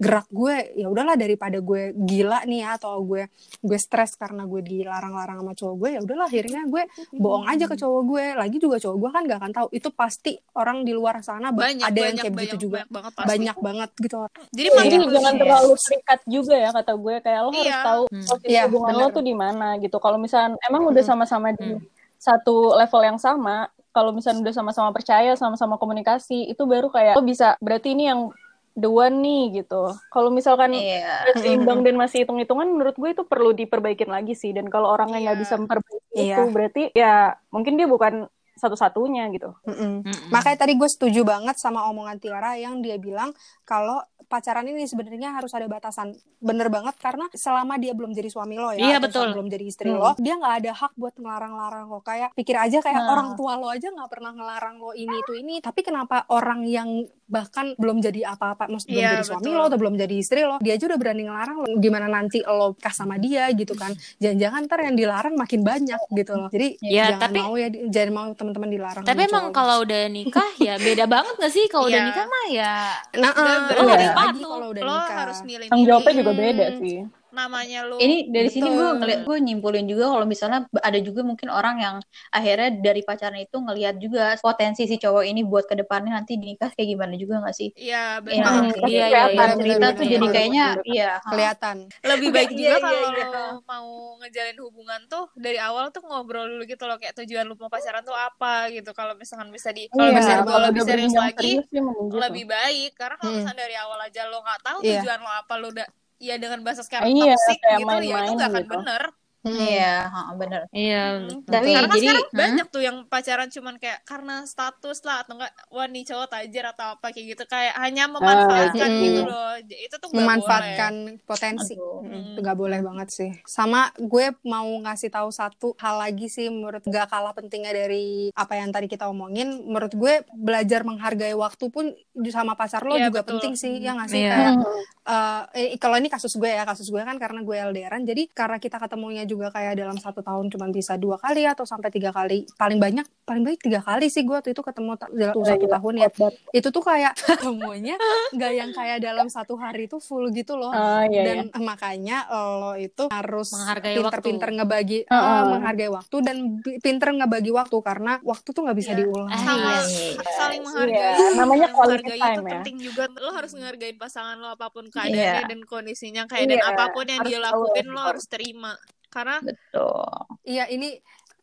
gerak 0.00 0.26
gue. 0.32 0.56
Ya 0.78 0.86
udahlah 0.88 1.16
daripada 1.18 1.58
gue 1.60 1.92
gila 1.94 2.31
gila 2.32 2.48
nih 2.48 2.58
ya 2.58 2.70
atau 2.74 2.96
gue 2.98 3.28
gue 3.60 3.78
stres 3.78 4.16
karena 4.16 4.42
gue 4.42 4.60
dilarang-larang 4.62 5.38
sama 5.38 5.52
cowok 5.52 5.74
gue 5.76 5.88
ya 5.90 6.00
udahlah 6.00 6.26
akhirnya 6.26 6.62
gue 6.64 6.82
bohong 7.14 7.44
aja 7.46 7.64
ke 7.66 7.76
cowok 7.76 8.02
gue 8.02 8.24
lagi 8.34 8.56
juga 8.56 8.76
cowok 8.78 8.96
gue 8.96 9.10
kan 9.12 9.22
gak 9.22 9.38
akan 9.38 9.52
tahu 9.52 9.66
itu 9.70 9.88
pasti 9.90 10.32
orang 10.54 10.80
di 10.80 10.92
luar 10.92 11.20
sana 11.20 11.52
ba- 11.52 11.68
banyak 11.68 11.84
ada 11.84 11.92
yang 11.92 12.06
banyak 12.08 12.22
kayak 12.22 12.32
banyak, 12.32 12.48
gitu 12.48 12.56
juga 12.62 12.78
banyak 12.78 12.88
banget 12.90 13.12
pasti. 13.12 13.28
banyak 13.28 13.56
banget 13.58 13.90
gitu 13.98 14.16
jadi 14.50 14.68
Iya. 14.72 14.80
Jadi 14.82 15.04
jangan 15.12 15.34
terlalu 15.36 15.72
terikat 15.78 16.20
juga 16.26 16.54
ya 16.54 16.70
kata 16.70 16.92
gue 16.94 17.14
kayak 17.20 17.40
lo 17.40 17.50
harus 17.50 17.60
Iya. 17.62 17.80
tahu 17.82 18.02
Hmm. 18.08 18.24
posisi 18.26 18.48
Iya, 18.48 18.62
hubungan 18.66 18.92
lo 18.92 18.98
bener. 19.02 19.12
tuh 19.12 19.22
di 19.22 19.34
mana 19.34 19.68
gitu. 19.76 19.96
Kalau 19.98 20.16
misalnya 20.16 20.48
emang 20.62 20.82
udah 20.86 20.98
Hmm. 20.98 21.10
sama-sama 21.12 21.48
di 21.52 21.68
Hmm. 21.68 21.82
satu 22.16 22.56
level 22.72 23.02
yang 23.04 23.18
sama, 23.18 23.56
kalau 23.90 24.10
misalnya 24.10 24.40
udah 24.40 24.54
sama-sama 24.54 24.88
percaya, 24.90 25.34
sama-sama 25.34 25.76
komunikasi, 25.76 26.46
itu 26.46 26.62
baru 26.64 26.88
kayak 26.88 27.14
lo 27.14 27.22
bisa 27.22 27.54
berarti 27.58 27.92
ini 27.92 28.06
yang 28.06 28.32
the 28.74 28.88
one 28.88 29.20
nih 29.20 29.62
gitu. 29.62 29.82
Kalau 30.08 30.28
misalkan 30.28 30.72
Iya. 30.72 31.32
masih 31.32 31.50
imbang 31.54 31.80
dan 31.80 31.94
masih 31.94 32.24
hitung-hitungan, 32.24 32.66
menurut 32.66 32.94
gue 32.94 33.10
itu 33.10 33.22
perlu 33.22 33.52
diperbaikin 33.52 34.08
lagi 34.08 34.32
sih. 34.32 34.50
Dan 34.50 34.66
kalau 34.66 34.88
orangnya 34.88 35.20
nggak 35.22 35.36
Iya. 35.36 35.42
bisa 35.42 35.54
memperbaiki 35.56 36.12
Iya. 36.12 36.24
itu, 36.34 36.42
berarti 36.48 36.82
ya 36.92 37.14
mungkin 37.48 37.76
dia 37.76 37.86
bukan 37.86 38.26
satu-satunya 38.54 39.26
gitu. 39.32 39.50
Mm-mm. 39.64 40.04
Mm-mm. 40.04 40.28
Makanya 40.28 40.58
tadi 40.60 40.76
gue 40.76 40.86
setuju 40.86 41.24
banget 41.24 41.56
sama 41.56 41.88
omongan 41.88 42.20
Tiara 42.20 42.54
yang 42.54 42.78
dia 42.78 42.94
bilang 42.94 43.32
kalau 43.64 43.98
pacaran 44.28 44.64
ini 44.64 44.84
sebenarnya 44.84 45.34
harus 45.34 45.52
ada 45.52 45.66
batasan. 45.66 46.12
Bener 46.38 46.68
banget 46.68 46.94
karena 46.96 47.26
selama 47.32 47.76
dia 47.76 47.92
belum 47.92 48.12
jadi 48.12 48.28
suami 48.28 48.56
lo 48.56 48.70
ya, 48.70 48.80
Iya, 48.80 48.96
atau 48.96 49.08
betul. 49.08 49.26
belum 49.34 49.48
jadi 49.48 49.64
istri 49.66 49.90
Hmm. 49.90 49.98
lo, 49.98 50.10
dia 50.16 50.36
nggak 50.36 50.54
ada 50.62 50.72
hak 50.74 50.92
buat 50.94 51.14
ngelarang-larang 51.16 51.84
lo. 51.86 52.00
Kayak 52.00 52.32
pikir 52.32 52.54
aja 52.54 52.78
kayak 52.80 52.96
Nah. 52.98 53.10
orang 53.10 53.28
tua 53.34 53.56
lo 53.56 53.68
aja 53.68 53.88
nggak 53.88 54.08
pernah 54.08 54.32
ngelarang 54.32 54.76
lo 54.78 54.90
ini 54.92 55.14
itu 55.16 55.32
ini. 55.34 55.54
Tapi 55.58 55.80
kenapa 55.82 56.24
orang 56.28 56.62
yang 56.62 56.88
bahkan 57.32 57.72
belum 57.74 57.98
jadi 57.98 58.28
apa-apa, 58.28 58.68
maksud 58.68 58.86
belum 58.86 59.00
Iya, 59.00 59.10
jadi 59.14 59.24
suami 59.24 59.42
betul. 59.42 59.56
lo 59.56 59.64
atau 59.64 59.78
belum 59.78 59.94
jadi 59.96 60.14
istri 60.14 60.40
lo, 60.42 60.60
dia 60.60 60.72
aja 60.72 60.84
udah 60.84 60.98
berani 60.98 61.22
ngelarang 61.24 61.56
lo. 61.58 61.68
Gimana 61.78 62.06
nanti 62.06 62.38
lo 62.42 62.66
nikah 62.72 62.92
sama 62.92 63.16
dia 63.16 63.48
gitu 63.50 63.72
kan? 63.72 63.90
Jangan-jangan 64.18 64.60
ntar 64.62 64.78
yang 64.82 64.94
dilarang 64.94 65.34
makin 65.34 65.60
banyak 65.62 66.00
gitu 66.10 66.32
loh. 66.34 66.48
Jadi 66.48 66.76
Ya, 66.82 67.08
jangan 67.08 67.20
tapi- 67.24 67.40
mau 67.40 67.54
ya, 67.54 67.68
jangan 67.88 68.10
mau 68.12 68.26
teman-teman 68.32 68.68
dilarang. 68.68 69.02
Tapi 69.02 69.20
emang 69.22 69.44
cowok. 69.46 69.56
kalau 69.56 69.76
udah 69.80 70.02
nikah 70.06 70.50
ya 70.58 70.74
beda 70.76 71.04
banget 71.06 71.34
gak 71.34 71.50
sih? 71.50 71.64
Kalau 71.66 71.86
udah 71.86 71.96
Iya. 71.96 72.06
nikah 72.06 72.26
mah 72.26 72.46
ya 72.50 72.74
Nah, 73.14 73.32
Udah 73.32 73.44
beda 73.64 73.72
lo 73.72 73.88
harus 73.88 74.12
lagi 74.12 74.42
kalau 74.42 74.68
udah 74.68 74.82
lo 74.82 74.92
nikah. 74.92 75.16
harus 75.16 75.38
milih 75.42 75.66
Tanggung 75.66 75.86
jawabnya 75.86 76.10
milih. 76.10 76.20
juga 76.20 76.32
beda 76.34 76.66
Hmm. 76.66 76.78
sih. 76.78 76.96
Namanya 77.32 77.82
lo 77.82 77.96
Ini 77.96 78.28
dari 78.28 78.48
sini 78.48 78.68
gue 78.68 78.88
ngeliat 78.94 79.20
gue 79.24 79.36
nyimpulin 79.40 79.84
juga 79.84 80.04
kalau 80.08 80.24
misalnya 80.24 80.60
ada 80.78 80.98
juga 81.00 81.20
mungkin 81.24 81.48
orang 81.48 81.76
yang 81.80 81.96
akhirnya 82.28 82.68
dari 82.78 83.00
pacaran 83.02 83.40
itu 83.40 83.56
ngelihat 83.56 83.96
juga 83.96 84.36
potensi 84.38 84.84
si 84.84 84.96
cowok 84.96 85.24
ini 85.24 85.40
buat 85.42 85.64
ke 85.64 85.74
depannya 85.74 86.12
nanti 86.12 86.36
di 86.36 86.52
nikah 86.52 86.68
kayak 86.70 86.88
gimana 86.92 87.14
juga 87.16 87.40
gak 87.42 87.56
sih? 87.56 87.72
Iya 87.74 88.20
Iya, 88.28 88.44
benar 88.44 88.52
nggak 88.52 88.72
sih? 88.76 88.82
iya, 88.92 89.06
iya, 89.08 89.22
Dari 89.26 89.34
iya, 89.34 89.46
cerita 89.56 89.86
benar, 89.88 89.98
tuh 89.98 90.06
jadi 90.06 90.26
kayaknya 90.28 90.64
iya. 90.84 91.10
ha. 91.18 91.30
kelihatan. 91.32 91.76
lebih 92.04 92.28
baik 92.30 92.50
Iya, 92.52 92.58
juga 92.60 92.76
iya, 92.76 92.78
kalau 92.78 93.00
iya. 93.10 93.26
lo 93.32 93.44
mau 93.64 93.88
ngejalin 94.20 94.58
hubungan 94.60 95.00
tuh 95.08 95.24
dari 95.34 95.58
awal 95.58 95.84
tuh 95.90 96.02
ngobrol 96.04 96.46
dulu 96.46 96.62
gitu 96.64 96.84
loh 96.84 96.96
kayak 96.96 97.14
tujuan 97.16 97.44
lu 97.48 97.54
mau 97.56 97.72
pacaran 97.72 98.02
tuh 98.02 98.14
apa 98.14 98.68
gitu 98.70 98.92
kalau 98.92 99.16
misalkan 99.16 99.48
bisa 99.48 99.72
di 99.72 99.88
kalau 99.88 100.04
Iya, 100.04 100.18
bisa 100.20 100.32
kalau 100.44 100.60
lebih 100.68 100.82
serius 100.84 101.14
lagi 101.16 101.52
gitu. 101.64 101.80
lebih 102.12 102.44
baik 102.46 102.90
karena 102.94 103.16
kalau 103.16 103.30
Hmm. 103.32 103.38
misalnya 103.40 103.60
dari 103.64 103.76
awal 103.78 103.98
aja 104.00 104.22
lo 104.28 104.38
nggak 104.40 104.60
tahu 104.60 104.78
Iya. 104.82 105.00
tujuan 105.00 105.18
lo 105.20 105.30
apa 105.32 105.54
lo 105.56 105.66
udah 105.70 105.86
ya 106.26 106.34
dengan 106.42 106.60
bahasa 106.64 106.82
sekarang 106.86 107.10
Iya, 107.10 107.34
toxic 107.34 107.58
gitu 107.80 107.96
ya 108.10 108.16
itu 108.22 108.30
nggak 108.36 108.50
akan 108.52 108.62
gitu. 108.64 108.72
bener 108.72 109.02
Iya, 109.42 110.06
ha, 110.06 110.20
bener. 110.32 110.70
Iya, 110.70 111.02
Hmm. 111.18 111.42
Tapi 111.42 111.68
karena 111.68 111.90
jadi 111.90 112.00
sekarang 112.00 112.24
hmm? 112.24 112.38
banyak 112.38 112.66
tuh 112.68 112.82
yang 112.82 112.96
pacaran 113.04 113.48
cuman 113.48 113.74
kayak 113.76 114.00
karena 114.02 114.36
status 114.44 115.02
lah 115.02 115.22
atau 115.22 115.34
enggak 115.34 115.50
wah 115.68 115.84
nih 115.84 116.04
cowok 116.04 116.28
tajir 116.28 116.64
atau 116.64 116.86
apa 116.92 117.10
kayak 117.10 117.26
gitu 117.28 117.44
kayak 117.44 117.74
hanya 117.76 118.06
memanfaatkan 118.06 118.86
Ah, 118.88 119.00
gitu 119.00 119.20
loh 119.24 119.50
itu 119.58 119.90
tuh 119.92 120.08
nggak 120.08 120.14
boleh 120.14 120.22
memanfaatkan 120.22 120.92
potensi 121.22 121.74
Aduh. 121.74 122.00
Mm, 122.00 122.10
Hmm. 122.12 122.24
itu 122.28 122.40
nggak 122.40 122.58
boleh 122.58 122.80
banget 122.80 123.08
sih 123.08 123.30
sama 123.42 123.80
gue 123.96 124.26
mau 124.44 124.68
ngasih 124.80 125.10
tahu 125.10 125.28
satu 125.28 125.68
hal 125.76 125.98
lagi 125.98 126.26
sih 126.26 126.46
menurut 126.46 126.82
gak 126.84 127.08
kalah 127.08 127.32
pentingnya 127.32 127.72
dari 127.72 128.30
apa 128.32 128.54
yang 128.54 128.70
tadi 128.70 128.86
kita 128.86 129.06
omongin 129.06 129.64
menurut 129.64 129.90
gue 129.92 130.14
belajar 130.30 130.82
menghargai 130.82 131.34
waktu 131.34 131.66
pun 131.66 131.90
sama 132.28 132.52
pacar 132.52 132.82
lo 132.82 132.94
Iya, 132.94 133.08
juga 133.08 133.20
betul. 133.22 133.30
penting 133.36 133.54
sih 133.54 133.72
ya 133.76 133.92
nggak 133.92 134.08
sih 134.08 134.20
Iya. 134.20 134.30
kayak 134.30 134.52
Hmm. 134.52 135.50
eh, 135.52 135.74
kalau 135.76 135.96
ini 135.96 136.06
kasus 136.06 136.30
gue 136.32 136.46
ya 136.46 136.62
kasus 136.62 136.86
gue 136.86 137.00
kan 137.00 137.16
karena 137.16 137.40
gue 137.40 137.56
LDRan 137.58 138.02
jadi 138.02 138.22
karena 138.30 138.56
kita 138.56 138.78
ketemunya 138.78 139.24
juga 139.24 139.31
kayak 139.34 139.72
dalam 139.74 139.94
satu 139.94 140.20
tahun 140.20 140.48
cuma 140.48 140.68
bisa 140.68 140.94
dua 140.94 141.16
kali 141.16 141.42
atau 141.42 141.62
sampai 141.62 141.88
tiga 141.88 142.10
kali 142.10 142.44
paling 142.52 142.76
banyak 142.76 143.06
paling 143.22 143.42
baik 143.42 143.60
tiga 143.60 143.78
kali 143.78 144.06
sih 144.06 144.20
gue 144.20 144.32
waktu 144.32 144.50
itu 144.50 144.60
ketemu 144.60 144.90
dalam 145.08 145.34
Gila, 145.34 145.46
satu 145.46 145.64
gila. 145.64 145.74
tahun 145.76 145.94
ya 145.96 146.08
itu 146.52 146.68
tuh 146.68 146.82
kayak 146.82 147.12
ketemunya 147.38 147.96
nggak 148.30 148.52
yang 148.52 148.70
kayak 148.70 148.98
dalam 148.98 149.26
satu 149.26 149.54
hari 149.54 149.84
itu 149.84 149.96
full 149.96 150.28
gitu 150.28 150.54
loh 150.54 150.72
Ah, 150.72 151.04
iya, 151.04 151.22
dan 151.24 151.38
iya. 151.46 151.58
makanya 151.58 152.18
lo 152.28 152.74
itu 152.74 153.06
harus 153.08 153.48
Menghargai 153.52 153.94
pinter-pinter 153.94 154.48
ngebagi 154.52 154.98
Heeh. 155.04 155.22
eh, 155.30 155.42
menghargai 155.46 155.88
waktu 155.88 156.16
dan 156.20 156.36
pinter 156.78 157.08
ngebagi 157.12 157.50
waktu 157.50 157.76
karena 157.78 158.18
waktu 158.20 158.48
tuh 158.48 158.62
nggak 158.62 158.76
bisa 158.76 158.90
Iya. 158.90 158.98
diulang 158.98 159.28
Ah, 159.28 159.80
iya. 159.82 160.18
saling 160.32 160.60
menghargai 160.60 160.98
Iya, 160.98 161.34
namanya 161.34 161.66
quality 161.70 162.02
menghargai 162.02 162.18
time 162.18 162.32
itu 162.32 162.42
ya. 162.42 162.52
penting 162.52 162.76
juga 162.82 163.04
lo 163.14 163.30
harus 163.30 163.52
menghargai 163.52 163.92
pasangan 163.94 164.36
lo 164.36 164.48
apa 164.50 164.66
pun 164.68 164.84
keadaannya 164.86 165.14
Iya. 165.38 165.46
dan 165.46 165.60
kondisinya 165.62 166.22
kayak 166.26 166.46
dan 166.48 166.58
Iya, 166.58 166.68
apa 166.68 166.84
pun 166.90 167.04
yang 167.04 167.20
harus 167.20 167.30
dia 167.30 167.40
lakuin 167.40 167.86
lo 167.86 168.00
harus 168.02 168.24
terima 168.26 168.72
karena 169.12 169.36
Betul. 169.38 170.08
iya 170.42 170.64
ini 170.66 170.96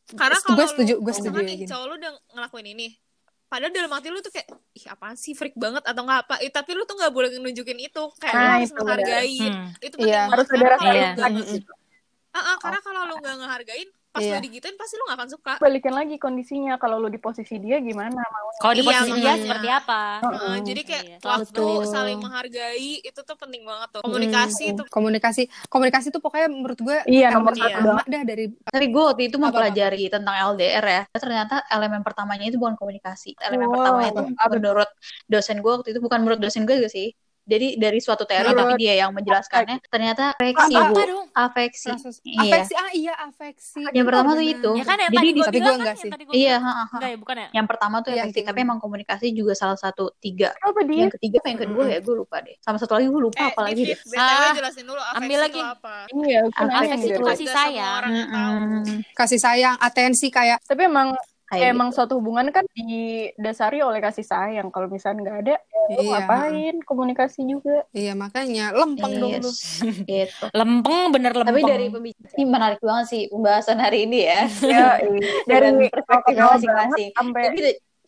karena 0.10 0.36
gue 0.36 0.50
kalau 0.50 0.66
setuju 0.68 0.94
lu- 0.96 1.02
gue 1.02 1.14
setuju 1.14 1.30
misalkan 1.32 1.46
ya 1.46 1.56
nih 1.56 1.68
cowok 1.70 1.86
lu 1.86 1.94
udah 1.96 2.12
ngelakuin 2.34 2.68
ini 2.68 2.88
padahal 3.46 3.72
dalam 3.72 3.92
hati 3.92 4.08
lu 4.08 4.20
tuh 4.20 4.30
kayak 4.30 4.48
ih 4.72 4.86
apaan 4.88 5.14
sih 5.16 5.34
freak 5.34 5.54
banget 5.56 5.82
atau 5.84 6.02
nggak 6.02 6.20
apa 6.24 6.36
Eh, 6.40 6.50
tapi 6.50 6.74
lu 6.74 6.84
tuh 6.84 6.94
nggak 6.94 7.10
boleh 7.10 7.30
nunjukin 7.36 7.78
itu 7.80 8.04
kayak 8.18 8.34
lu 8.34 8.40
Nah, 8.40 8.54
harus 8.56 8.68
itu 8.68 8.78
menghargai 8.80 9.38
Hmm. 9.40 9.68
itu 9.80 9.96
penting 9.96 10.10
Iya. 10.10 10.24
Harus 10.28 10.48
ada 10.48 10.66
rasa 10.68 10.88
Iya. 10.88 11.10
lu. 11.16 11.42
Ah, 12.30 12.38
ah, 12.38 12.56
karena 12.58 12.80
kalau 12.80 13.02
lu 13.06 13.16
nggak 13.18 13.36
ngehargain 13.38 13.90
pas 14.20 14.26
Iya. 14.28 14.36
lu 14.36 14.44
digituin 14.44 14.76
pasti 14.76 14.94
lu 15.00 15.04
nggak 15.08 15.18
akan 15.24 15.30
suka 15.32 15.52
Balikin 15.64 15.94
lagi 15.96 16.16
kondisinya 16.20 16.74
kalau 16.76 17.00
lu 17.00 17.08
di 17.08 17.20
posisi 17.24 17.56
dia 17.64 17.80
gimana 17.80 18.20
mau. 18.20 18.48
Kalau 18.60 18.74
di 18.76 18.84
Iya, 18.84 18.88
posisi 18.92 19.12
dia 19.16 19.32
makanya. 19.32 19.44
seperti 19.48 19.68
apa? 19.72 20.02
Heeh, 20.20 20.56
jadi 20.68 20.82
kayak 20.84 21.04
Iya. 21.08 21.18
waktu 21.24 21.64
Betul. 21.64 21.88
saling 21.88 22.18
menghargai 22.20 22.92
itu 23.08 23.20
tuh 23.24 23.36
penting 23.40 23.62
banget 23.64 23.88
tuh 23.96 24.02
komunikasi 24.04 24.64
Mm, 24.68 24.72
itu 24.76 24.84
komunikasi 24.92 25.42
komunikasi 25.72 26.08
tuh 26.12 26.20
pokoknya 26.20 26.48
menurut 26.52 26.80
gue 26.84 26.98
Iya, 27.08 27.28
nomor 27.32 27.54
satu 27.56 27.64
pertama 27.72 27.88
banget. 27.96 28.06
dah 28.14 28.24
dari 28.28 28.44
Tapi 28.68 28.86
gue 28.94 29.04
waktu 29.10 29.22
itu 29.32 29.38
Apa-apa? 29.40 29.48
mempelajari 29.48 30.04
tentang 30.12 30.36
LDR 30.52 30.86
ya. 30.86 31.02
Ternyata 31.16 31.56
elemen 31.72 32.02
pertamanya 32.04 32.46
itu 32.52 32.58
bukan 32.60 32.76
komunikasi. 32.76 33.30
Elemen 33.40 33.68
Wow. 33.72 33.76
pertamanya 33.80 34.10
itu 34.12 34.22
menurut 34.60 34.90
dosen 35.32 35.58
gue 35.64 35.72
waktu 35.72 35.90
itu 35.96 36.00
bukan 36.04 36.20
menurut 36.24 36.40
dosen 36.44 36.64
gue 36.68 36.76
juga 36.80 36.92
sih. 36.92 37.08
Jadi 37.50 37.68
dari 37.76 37.98
suatu 37.98 38.24
teori 38.24 38.46
Menurut- 38.48 38.70
tapi 38.70 38.74
dia 38.78 38.94
yang 38.96 39.10
menjelaskannya 39.10 39.82
ternyata 39.84 40.38
afeksi 40.38 40.70
Apa? 40.72 40.86
bu, 40.86 40.94
Apa 40.94 41.02
dong? 41.04 41.26
afeksi. 41.34 41.90
Iya. 42.22 42.40
afeksi 42.46 42.74
ah 42.76 42.90
iya 42.94 43.14
afeksi 43.20 43.82
Yang 43.90 44.06
pertama 44.06 44.30
tuh 44.32 44.46
itu. 44.46 44.72
Ya 44.72 44.86
kan 44.86 44.98
yang 45.00 45.10
Jadi 45.10 45.18
tadi 45.18 45.26
di- 45.26 45.34
gue 45.34 45.46
tapi 45.46 45.58
kan, 45.60 45.74
enggak 45.74 45.88
yang 45.90 45.98
sih. 45.98 46.12
tadi 46.12 46.24
gua 46.24 46.34
Iya. 46.36 46.58
Enggak 46.60 47.10
ya, 47.10 47.18
bukan 47.18 47.36
ya? 47.36 47.48
Yang 47.52 47.68
pertama 47.68 47.96
tuh 48.00 48.12
efektif, 48.12 48.38
yang 48.38 48.48
tapi 48.48 48.60
emang 48.62 48.78
komunikasi 48.78 49.26
juga 49.32 49.54
salah 49.54 49.74
satu 49.76 50.14
tiga. 50.16 50.54
Apa 50.60 50.80
dia? 50.84 51.00
Yang 51.02 51.14
ketiga 51.18 51.38
apa 51.40 51.48
yang 51.50 51.60
kedua 51.60 51.84
ya 51.88 52.00
gue 52.00 52.16
lupa 52.16 52.38
deh. 52.40 52.56
Sama 52.60 52.78
satu 52.78 52.94
lagi 52.94 53.08
gue 53.08 53.22
lupa 53.24 53.38
eh 53.40 53.50
apa 53.50 53.62
lagi 53.64 53.82
deh. 53.84 53.98
Ah, 54.14 54.54
jelasin 54.54 54.86
dulu 54.86 55.02
afeksi 55.02 55.18
ambil 55.20 55.40
lagi. 55.40 55.58
itu 55.58 55.66
apa 55.66 55.94
Iya, 56.12 56.40
Afeksi 56.54 56.98
gitu. 57.00 57.10
itu 57.10 57.22
kasih 57.24 57.46
Nggak 57.50 57.58
semua 57.58 57.66
sayang. 57.66 58.04
kasih 59.16 59.40
sayang 59.40 59.76
atensi 59.80 60.28
kayak 60.30 60.62
Tapi 60.62 60.82
emang 60.84 61.18
Kayak 61.50 61.74
emang 61.74 61.90
gitu. 61.90 61.96
suatu 61.98 62.14
hubungan 62.22 62.48
kan 62.50 62.62
didasari 62.70 63.82
oleh 63.82 63.98
kasih 63.98 64.22
sayang. 64.22 64.70
Kalau 64.70 64.86
misalnya 64.86 65.20
nggak 65.26 65.38
ada, 65.42 65.56
ya 65.90 65.96
lu 65.98 66.04
Iya. 66.06 66.12
ngapain? 66.14 66.76
Komunikasi 66.86 67.42
juga. 67.44 67.84
iya 67.92 68.14
makanya 68.14 68.70
lempeng 68.72 69.14
dong 69.18 69.32
lu 69.36 69.50
Yes. 69.50 69.82
gitu. 70.08 70.46
Lempeng 70.54 71.10
bener 71.10 71.34
lempeng. 71.34 71.58
Tapi 71.58 71.62
dari 71.66 71.86
pembicaraan 71.90 72.34
ini 72.36 72.44
menarik 72.46 72.80
banget 72.80 73.06
sih 73.10 73.22
pembahasan 73.28 73.78
hari 73.78 74.06
ini 74.06 74.20
ya. 74.24 74.42
Ya, 74.62 74.88
Dengan 75.50 75.74
dari 75.82 75.90
perspektifnya 75.90 76.44
awal 76.44 76.56
masing-masing. 76.56 77.10
sampai 77.12 77.44
Tapi 77.44 77.62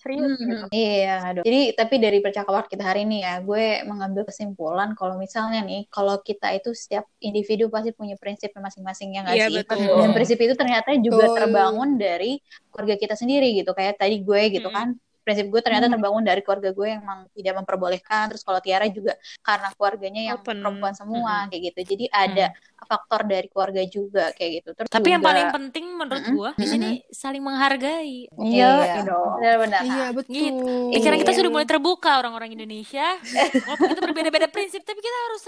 serius 0.03 0.33
Hmm, 0.39 0.49
gitu. 0.49 0.65
Iya, 0.75 1.07
aduh. 1.29 1.45
Jadi 1.45 1.57
tapi 1.79 1.95
dari 2.05 2.17
percakapan 2.25 2.65
kita 2.69 2.83
hari 2.89 2.99
ini 3.09 3.15
ya, 3.25 3.41
gue 3.47 3.81
mengambil 3.89 4.23
kesimpulan 4.29 4.89
kalau 4.99 5.15
misalnya 5.17 5.59
nih, 5.69 5.79
kalau 5.89 6.15
kita 6.21 6.47
itu 6.57 6.69
setiap 6.77 7.05
individu 7.27 7.63
pasti 7.73 7.89
punya 7.99 8.13
prinsipnya 8.21 8.61
masing-masing 8.67 9.09
ya 9.17 9.19
nggak 9.25 9.39
Iya, 9.39 9.45
sih? 9.47 9.57
betul. 9.57 9.97
Dan 9.97 10.13
prinsip 10.13 10.37
itu 10.45 10.53
ternyata 10.61 10.89
juga 11.07 11.25
Betul. 11.25 11.33
terbangun 11.33 11.89
dari 11.97 12.37
keluarga 12.69 12.95
kita 13.03 13.15
sendiri 13.21 13.45
gitu. 13.57 13.71
Kayak 13.77 13.97
tadi 14.01 14.15
gue 14.27 14.41
gitu 14.53 14.67
Mm-mm. 14.67 14.77
kan. 14.77 14.93
Prinsip 15.31 15.47
gue 15.47 15.61
ternyata 15.61 15.87
Hmm. 15.87 15.95
terbangun 15.95 16.23
dari 16.23 16.41
keluarga 16.41 16.69
gue 16.69 16.83
yang 16.85 16.99
memang 16.99 17.19
tidak 17.31 17.53
memperbolehkan. 17.55 18.23
Terus 18.27 18.43
kalau 18.43 18.59
Tiara 18.59 18.83
juga 18.85 19.15
karena 19.39 19.71
keluarganya 19.71 20.21
yang 20.25 20.37
Open. 20.37 20.59
perempuan 20.59 20.91
semua 20.91 21.47
kayak 21.47 21.71
gitu. 21.71 21.79
Jadi 21.87 22.05
ada 22.07 22.51
faktor 22.81 23.23
dari 23.23 23.47
keluarga 23.47 23.79
juga 23.85 24.23
kayak 24.31 24.51
gitu. 24.53 24.69
Terus 24.75 24.89
Tapi 24.89 25.07
yang 25.09 25.23
juga- 25.23 25.29
paling 25.31 25.47
penting 25.49 25.85
menurut 25.87 26.19
Mm-mm, 26.21 26.35
gua 26.35 26.51
di 26.53 26.67
sini 26.67 26.89
saling 27.07 27.39
menghargai. 27.39 28.27
Iya, 28.27 28.71
Iya, 28.75 28.95
gitu. 28.99 29.15
benar-benar. 29.37 29.81
iya 29.81 30.05
betul 30.11 30.33
Gitu. 30.33 30.75
Pikiran 30.91 31.17
kita 31.17 31.31
Iya. 31.31 31.37
sudah 31.39 31.49
mulai 31.49 31.63
terbuka 31.65 32.11
orang-orang 32.17 32.51
Indonesia. 32.51 33.07
Walaupun 33.63 33.87
kita 33.87 34.01
berbeda-beda 34.03 34.47
prinsip, 34.47 34.80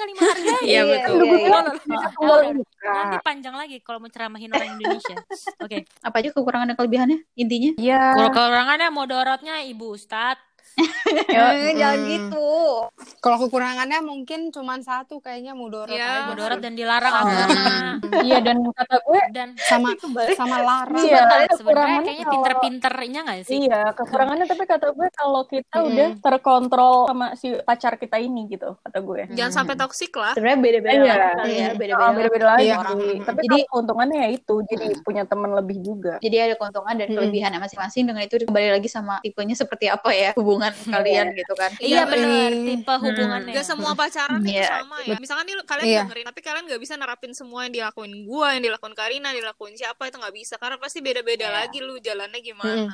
saling 0.04 0.16
menghargai. 0.20 0.63
Iya, 0.68 0.82
betul. 0.84 1.16
Lu 1.16 1.26
Iya, 1.26 1.48
iya. 1.48 2.08
Oh, 2.20 2.28
oh, 2.28 2.39
nikah. 2.52 2.96
Nanti 3.08 3.18
panjang 3.24 3.56
lagi 3.56 3.78
kalau 3.80 3.98
mau 4.04 4.12
ceramahin 4.12 4.52
orang 4.52 4.76
Indonesia. 4.76 5.16
Oke. 5.63 5.88
Apa 6.04 6.16
aja 6.20 6.30
kekurangan 6.36 6.68
dan 6.68 6.76
kelebihannya 6.76 7.20
intinya? 7.39 7.72
Iya. 7.80 8.04
Kalau 8.20 8.30
kekurangannya 8.36 8.89
modorotnya 8.92 9.56
Ibu 9.63 9.96
Ustad. 9.96 10.38
Eh, 10.75 11.73
Jangan 11.73 11.99
Hmm. 11.99 12.09
gitu. 12.09 12.49
Kalau 13.19 13.38
kekurangannya 13.39 13.99
mungkin 14.01 14.49
cuman 14.49 14.81
satu 14.81 15.17
kayaknya 15.17 15.53
mudorot 15.53 15.88
Iya, 15.88 16.03
aja. 16.03 16.27
Mudorot 16.29 16.59
dan 16.59 16.73
dilarang 16.73 17.13
Oh. 17.13 17.23
agama 17.23 17.63
Iya 18.27 18.38
dan 18.41 18.57
kata 18.67 18.95
gue 18.99 19.21
dan 19.31 19.49
sama 19.59 19.89
sama 20.39 20.57
larang. 20.59 20.99
Iya, 20.99 21.21
sebenarnya 21.21 21.47
kekurangannya 21.51 22.01
kayaknya 22.03 22.23
kalau- 22.23 22.33
pinter-pinternya 22.33 23.19
nggak 23.23 23.39
sih? 23.43 23.57
Iya, 23.63 23.81
kekurangannya 23.93 24.45
tapi 24.45 24.63
kata 24.63 24.88
gue 24.91 25.07
kalau 25.12 25.41
kita 25.45 25.75
Mm-mm. 25.75 25.89
udah 25.89 26.09
terkontrol 26.19 26.95
sama 27.05 27.27
si 27.36 27.47
pacar 27.59 27.93
kita 27.95 28.17
ini 28.17 28.41
gitu, 28.47 28.75
kata 28.79 28.97
gue. 28.99 29.21
Jangan 29.31 29.53
sampai 29.53 29.75
toksik 29.75 30.13
lah. 30.13 30.33
Sebenarnya 30.33 30.59
beda-beda 30.59 30.93
Iya. 30.95 31.13
lah 31.13 31.31
kali 31.38 31.53
ya, 31.53 31.67
Oh, 31.67 31.75
beda-beda. 31.75 32.12
beda-beda 32.13 32.45
lagi. 32.49 32.63
Iya. 32.63 32.75
Tapi 33.23 33.41
Jadi- 33.43 33.65
keuntungannya 33.67 34.17
ya 34.19 34.29
itu, 34.31 34.55
jadi 34.65 34.86
punya 34.99 35.23
teman 35.23 35.51
lebih 35.53 35.77
juga. 35.79 36.13
Jadi 36.19 36.36
ada 36.39 36.55
keuntungan 36.55 36.93
dan 36.93 37.07
Mm-mm. 37.07 37.17
kelebihannya 37.19 37.59
masing-masing 37.59 38.03
dengan 38.05 38.21
itu 38.21 38.36
kembali 38.41 38.69
lagi 38.71 38.88
sama 38.88 39.21
tipenya 39.21 39.55
seperti 39.55 39.86
apa 39.88 40.09
ya 40.12 40.31
hubungan 40.33 40.62
kalian 40.71 41.36
gitu 41.36 41.54
kan. 41.58 41.71
Iya 41.82 42.08
benar, 42.08 42.52
Hmm. 42.54 42.65
tipe 42.69 42.93
hubungannya. 42.93 43.54
Gak 43.58 43.67
semua 43.67 43.91
pacaran 43.91 44.39
itu 44.45 44.56
Iya. 44.56 44.69
sama 44.80 44.95
ya. 45.04 45.15
Misalkan 45.19 45.43
nih 45.49 45.56
kalian 45.67 45.86
Iya. 45.89 46.02
dengerin, 46.08 46.26
tapi 46.30 46.39
kalian 46.39 46.63
gak 46.71 46.82
bisa 46.82 46.93
nerapin 46.95 47.32
semua 47.36 47.67
yang 47.67 47.73
dilakuin 47.73 48.13
gua, 48.23 48.56
yang 48.56 48.63
dilakuin 48.63 48.95
Karina, 48.95 49.34
yang 49.34 49.39
dilakuin 49.43 49.76
siapa 49.76 50.08
itu 50.08 50.15
gak 50.21 50.36
bisa. 50.36 50.56
Karena 50.56 50.78
pasti 50.80 50.99
beda-beda 51.04 51.49
Iya. 51.49 51.58
lagi 51.65 51.80
lu 51.84 51.99
jalannya 51.99 52.39
gimana. 52.39 52.93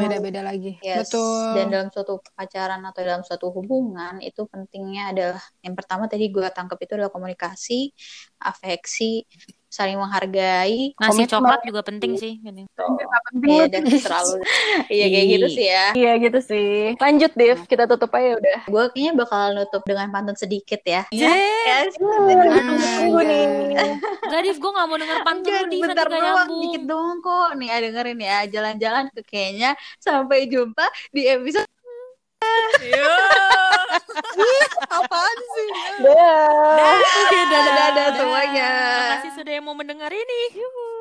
Beda-beda 0.00 0.40
lagi. 0.42 0.80
Yes. 0.80 1.12
Betul. 1.12 1.54
Dan 1.54 1.66
dalam 1.70 1.88
suatu 1.92 2.18
pacaran 2.34 2.82
atau 2.82 3.00
dalam 3.04 3.22
suatu 3.22 3.52
hubungan 3.52 4.18
itu 4.24 4.48
pentingnya 4.48 5.12
adalah 5.12 5.42
yang 5.60 5.76
pertama 5.76 6.08
tadi 6.08 6.32
gue 6.32 6.48
tangkap 6.50 6.80
itu 6.80 6.96
adalah 6.96 7.12
komunikasi, 7.12 7.92
afeksi, 8.40 9.26
saling 9.68 9.98
menghargai. 9.98 10.94
Nasi 10.96 11.24
Komitmen. 11.26 11.32
coklat 11.32 11.60
juga 11.66 11.80
penting 11.84 12.12
sih. 12.16 12.38
gitu. 12.40 12.84
Iya 13.46 13.64
dan 13.68 13.82
selalu 13.86 14.34
iya 14.94 15.06
kayak 15.12 15.26
gitu 15.28 15.46
sih 15.52 15.66
ya. 15.66 15.86
Iya 15.92 16.12
gitu 16.22 16.38
sih. 16.40 16.70
Lanjut, 16.96 17.32
Dev. 17.36 17.58
Kita 17.68 17.84
tutup 17.84 18.10
aja 18.16 18.38
udah. 18.38 18.58
Gue 18.70 18.84
kayaknya 18.94 19.12
bakal 19.18 19.42
nutup 19.52 19.82
dengan 19.84 20.08
pantun 20.10 20.36
sedikit 20.38 20.80
ya. 20.86 21.04
Iya. 21.12 21.30
Yes. 21.66 21.98
Tunggu 21.98 23.20
nih. 23.22 23.44
Gak, 24.26 24.40
Div, 24.42 24.56
gue 24.58 24.70
gak 24.72 24.86
mau 24.88 24.98
denger 24.98 25.18
pantun 25.22 25.46
Enggak, 25.46 25.62
lu, 25.62 25.70
Div, 25.70 25.82
bentar 25.86 26.06
doang, 26.10 26.48
dikit 26.62 26.82
doang 26.88 27.18
kok. 27.22 27.50
Nih, 27.60 27.68
ah, 27.70 27.78
dengerin 27.82 28.20
ya. 28.20 28.38
Jalan-jalan 28.50 29.04
ke 29.12 29.22
Kenya. 29.22 29.70
Sampai 30.00 30.48
jumpa 30.50 30.84
di 31.12 31.28
episode 31.28 31.68
Iya. 32.82 33.16
Apaan 34.86 35.38
sih? 35.54 35.68
Dah. 36.04 36.96
Dadah, 37.32 37.62
dadah 37.72 38.08
semuanya. 38.16 38.70
Terima 38.72 39.12
kasih 39.20 39.30
sudah 39.36 39.52
yang 39.52 39.64
mau 39.64 39.76
mendengar 39.76 40.10
ini. 40.12 40.40
Yuhu. 40.56 40.95